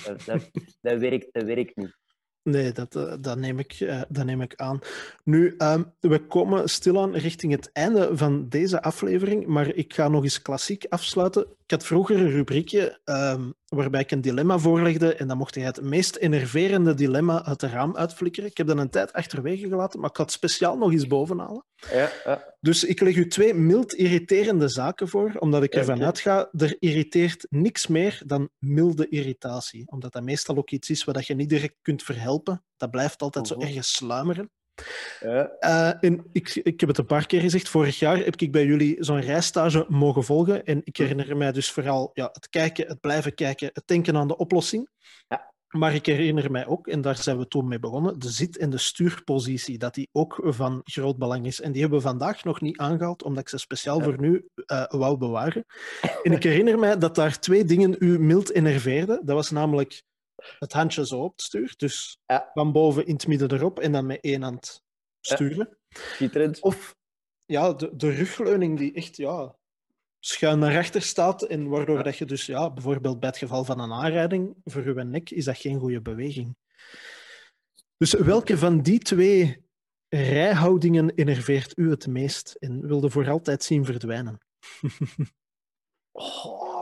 [0.06, 0.50] dat, dat,
[0.82, 1.98] dat, werkt, dat werkt niet.
[2.44, 4.80] Nee, dat, eh, dat, neem, ik, uh, dat neem ik aan.
[5.24, 10.24] Nu, um, we komen stilaan richting het einde van deze aflevering, maar ik ga nog
[10.24, 11.42] eens klassiek afsluiten.
[11.42, 15.64] Ik had vroeger een rubriekje um, waarbij ik een dilemma voorlegde en dan mocht hij
[15.64, 18.50] het meest enerverende dilemma uit de raam uitflikkeren.
[18.50, 21.66] Ik heb dat een tijd achterwege gelaten, maar ik had het speciaal nog eens bovenhalen.
[21.92, 22.56] Ja, ja.
[22.60, 26.76] Dus ik leg u twee mild irriterende zaken voor, omdat ik ervan ja, uitga, er
[26.80, 29.84] irriteert niks meer dan milde irritatie.
[29.92, 32.64] Omdat dat meestal ook iets is wat je niet direct kunt verhelpen.
[32.78, 34.52] Dat blijft altijd zo ergens sluimeren.
[35.20, 35.52] Ja.
[35.60, 37.70] Uh, en ik, ik heb het een paar keer gezegd.
[37.70, 40.66] Vorig jaar heb ik bij jullie zo'n rijstage mogen volgen.
[40.66, 44.28] En ik herinner mij dus vooral ja, het kijken, het blijven kijken, het denken aan
[44.28, 44.90] de oplossing.
[45.28, 45.52] Ja.
[45.68, 48.70] Maar ik herinner mij ook, en daar zijn we toen mee begonnen, de zit- en
[48.70, 51.62] de stuurpositie, dat die ook van groot belang is.
[51.62, 54.04] En die hebben we vandaag nog niet aangehaald, omdat ik ze speciaal ja.
[54.04, 55.66] voor nu uh, wou bewaren.
[56.24, 59.22] En ik herinner mij dat daar twee dingen u mild enerveerden.
[59.26, 60.04] Dat was namelijk
[60.60, 62.50] het handje zo op het stuur, dus ja.
[62.54, 64.84] van boven in het midden erop en dan met één hand
[65.20, 65.78] sturen.
[66.18, 66.52] Ja.
[66.60, 66.96] Of
[67.46, 69.56] ja, de, de rugleuning die echt ja,
[70.20, 72.04] schuin naar achter staat en waardoor ja.
[72.04, 75.46] dat je dus ja, bijvoorbeeld bij het geval van een aanrijding voor je nek is
[75.46, 76.56] dat geen goede beweging.
[77.98, 79.66] Dus welke van die twee
[80.10, 84.38] rijhoudingen enerveert u het meest en wilde voor altijd zien verdwijnen?
[86.12, 86.73] oh,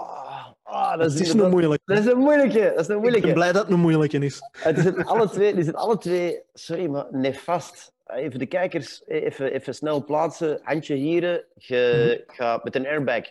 [0.71, 1.79] oh, dat, is, is een moeilijke.
[1.85, 2.71] Dat is een moeilijke.
[2.75, 3.27] Dat is een moeilijke.
[3.27, 4.39] Ik ben blij dat het een moeilijke is.
[4.51, 7.93] Het is alle twee, die zijn alle twee, sorry, maar nefast.
[8.05, 10.59] Even de kijkers even, even snel plaatsen.
[10.63, 11.47] Handje hier.
[11.55, 12.35] Je mm-hmm.
[12.35, 13.25] gaat met een airbag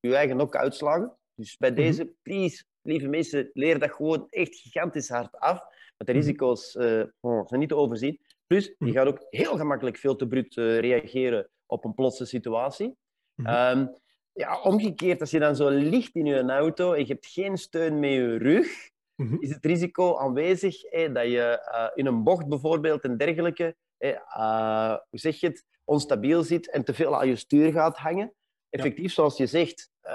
[0.00, 1.12] je eigen nok uitslagen.
[1.34, 2.16] Dus bij deze, mm-hmm.
[2.22, 5.58] please, lieve mensen, leer dat gewoon echt gigantisch hard af.
[5.96, 8.20] Want de risico's uh, oh, zijn niet te overzien.
[8.46, 12.96] Plus, je gaat ook heel gemakkelijk veel te bruut uh, reageren op een plotse situatie.
[13.36, 13.94] Um,
[14.36, 18.00] ja, omgekeerd, als je dan zo ligt in je auto en je hebt geen steun
[18.00, 19.42] met je rug, mm-hmm.
[19.42, 24.10] is het risico aanwezig eh, dat je uh, in een bocht bijvoorbeeld en dergelijke, eh,
[24.36, 28.32] uh, hoe zeg je het, onstabiel zit en te veel aan je stuur gaat hangen.
[28.70, 29.12] Effectief, ja.
[29.12, 30.12] zoals je zegt, uh,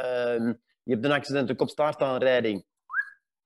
[0.84, 2.66] je hebt een accident, een kopstaartaanrijding,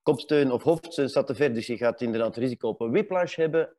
[0.01, 3.75] kopsteun of hoofdsteun staat te ver, dus je gaat inderdaad risico op een whiplash hebben.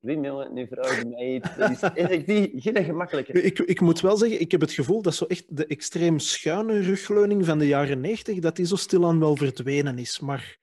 [0.00, 1.56] Wim, jongen, nu verhouden mij iets.
[1.56, 3.32] Dat is effectief geen gemakkelijke.
[3.32, 6.80] Ik, ik moet wel zeggen, ik heb het gevoel dat zo echt de extreem schuine
[6.80, 10.20] rugleuning van de jaren 90, dat die zo stilaan wel verdwenen is.
[10.20, 10.58] Maar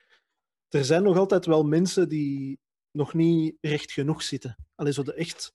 [0.70, 2.60] er zijn nog altijd wel mensen die
[2.92, 4.56] nog niet recht genoeg zitten.
[4.76, 5.54] Alleen zo de echt,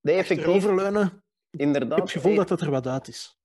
[0.00, 0.64] nee, effectief.
[1.50, 1.90] Inderdaad.
[1.90, 3.38] Ik heb het gevoel dat dat er wat uit is.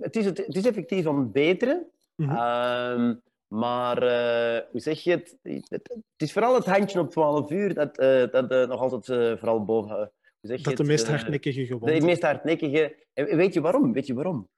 [0.00, 1.90] Het is, het, het is effectief aan beteren.
[2.16, 3.00] Mm-hmm.
[3.00, 3.22] Um,
[3.52, 5.38] maar uh, hoe zeg je het?
[5.42, 5.96] het?
[6.16, 9.96] is vooral het handje op 12 uur dat, uh, dat uh, nog altijd vooral boven.
[9.96, 11.98] Hoe zeg dat je de meest hardnekkige gewoonte.
[11.98, 13.06] De meest hardnekkige.
[13.12, 13.92] En weet je waarom?
[13.92, 14.48] Weet je waarom?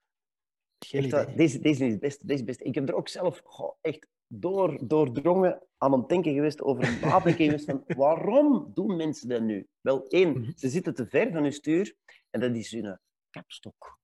[0.78, 2.26] Geen echt, deze, deze is het beste.
[2.26, 2.64] Deze is beste.
[2.64, 7.00] Ik heb er ook zelf goh, echt door, doordrongen aan het denken geweest over een
[7.00, 9.68] nadenken geweest van waarom doen mensen dat nu?
[9.80, 10.52] Wel, één, mm-hmm.
[10.56, 11.94] ze zitten te ver van hun stuur
[12.30, 12.98] en dat is hun
[13.30, 13.98] kapstok.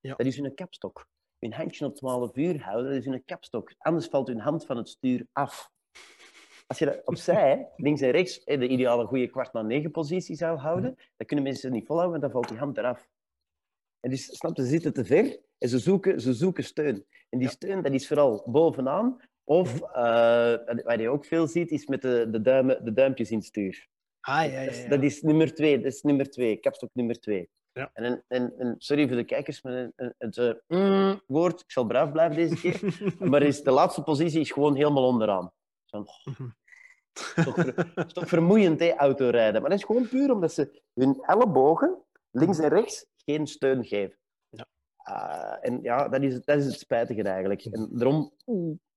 [0.00, 0.14] Ja.
[0.14, 1.06] Dat is hun kapstok
[1.38, 3.72] hun handje op 12 uur houden, dat is hun kapstok.
[3.78, 5.70] Anders valt hun hand van het stuur af.
[6.66, 10.58] Als je dat opzij, links en rechts, de ideale goede kwart na negen positie zou
[10.58, 13.08] houden, dan kunnen mensen niet volhouden, dan valt die hand eraf.
[14.00, 17.06] En dus, snap je, ze zitten te ver en ze zoeken, ze zoeken steun.
[17.28, 21.86] En die steun, dat is vooral bovenaan, of uh, wat je ook veel ziet, is
[21.86, 23.88] met de, de, duimen, de duimpjes in het stuur.
[24.20, 24.66] Ah, ja, ja, ja.
[24.66, 27.48] Dat, is, dat is nummer twee, dat is nummer twee, kapstok nummer twee.
[27.76, 27.90] Ja.
[27.92, 32.12] En, en, en, sorry voor de kijkers, maar het uh, mm, woord, ik zal braaf
[32.12, 32.80] blijven deze keer,
[33.30, 35.52] maar is, de laatste positie is gewoon helemaal onderaan.
[35.84, 36.06] Zo, oh,
[37.12, 39.60] is, toch ver, is toch vermoeiend, hè, autorijden.
[39.60, 44.18] Maar dat is gewoon puur omdat ze hun ellebogen, links en rechts, geen steun geven.
[44.48, 44.66] Ja.
[45.08, 47.64] Uh, en ja, dat is, dat is het spijtige eigenlijk.
[47.64, 48.32] En daarom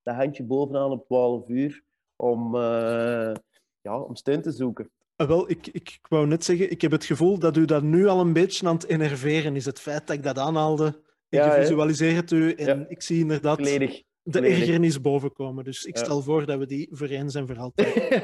[0.01, 1.83] dat handje bovenaan op 12 uur
[2.15, 3.33] om, uh,
[3.81, 4.91] ja, om steun te zoeken.
[5.27, 8.07] Wel, ik, ik, ik wou net zeggen, ik heb het gevoel dat u dat nu
[8.07, 9.65] al een beetje aan het enerveren is.
[9.65, 10.87] Het feit dat ik dat aanhaalde.
[11.29, 12.85] Ik ja, visualiseer het u en ja.
[12.87, 14.01] ik zie inderdaad Volledig.
[14.21, 15.63] de ergernis bovenkomen.
[15.63, 18.19] Dus ik stel voor dat we die voor eens en voor altijd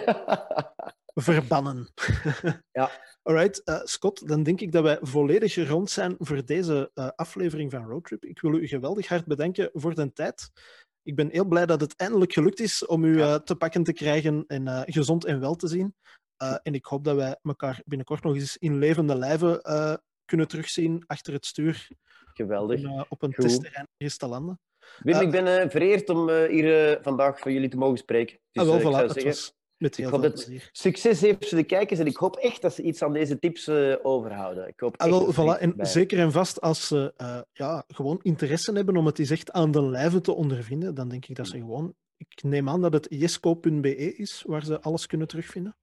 [1.27, 1.87] verbannen.
[2.71, 2.91] ja.
[3.23, 7.71] Alright, uh, Scott, dan denk ik dat wij volledig rond zijn voor deze uh, aflevering
[7.71, 8.25] van Roadtrip.
[8.25, 10.51] Ik wil u geweldig hard bedanken voor de tijd.
[11.03, 13.93] Ik ben heel blij dat het eindelijk gelukt is om u uh, te pakken te
[13.93, 15.95] krijgen en gezond en wel te zien.
[16.43, 19.93] Uh, en ik hoop dat wij elkaar binnenkort nog eens in levende lijven uh,
[20.25, 21.87] kunnen terugzien achter het stuur
[22.33, 22.79] Geweldig.
[22.79, 24.59] Op een, op een testterrein is te landen.
[24.99, 28.39] Wim, ik ben vereerd om hier vandaag voor jullie te mogen spreken.
[28.51, 30.69] Dus, ah, wel, voilà, zeggen, was met heel ik veel plezier.
[30.71, 33.69] Succes heeft ze de kijkers en ik hoop echt dat ze iets aan deze tips
[34.01, 34.67] overhouden.
[34.67, 37.13] Ik hoop ah, wel, voilà, en zeker en vast als ze
[37.51, 41.25] ja, gewoon interesse hebben om het eens echt aan de lijve te ondervinden, dan denk
[41.25, 45.27] ik dat ze gewoon ik neem aan dat het jesco.be is, waar ze alles kunnen
[45.27, 45.75] terugvinden.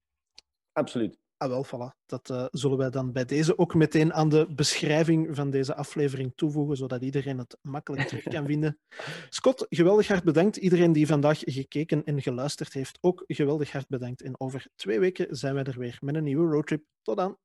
[0.72, 1.18] Absoluut.
[1.36, 1.96] Ah, wel, voilà.
[2.06, 6.32] Dat uh, zullen wij dan bij deze ook meteen aan de beschrijving van deze aflevering
[6.34, 8.78] toevoegen, zodat iedereen het makkelijk terug kan vinden.
[9.28, 10.56] Scott, geweldig hard bedankt.
[10.56, 14.22] Iedereen die vandaag gekeken en geluisterd heeft, ook geweldig hard bedankt.
[14.22, 16.84] En over twee weken zijn wij er weer met een nieuwe roadtrip.
[17.02, 17.38] Tot dan.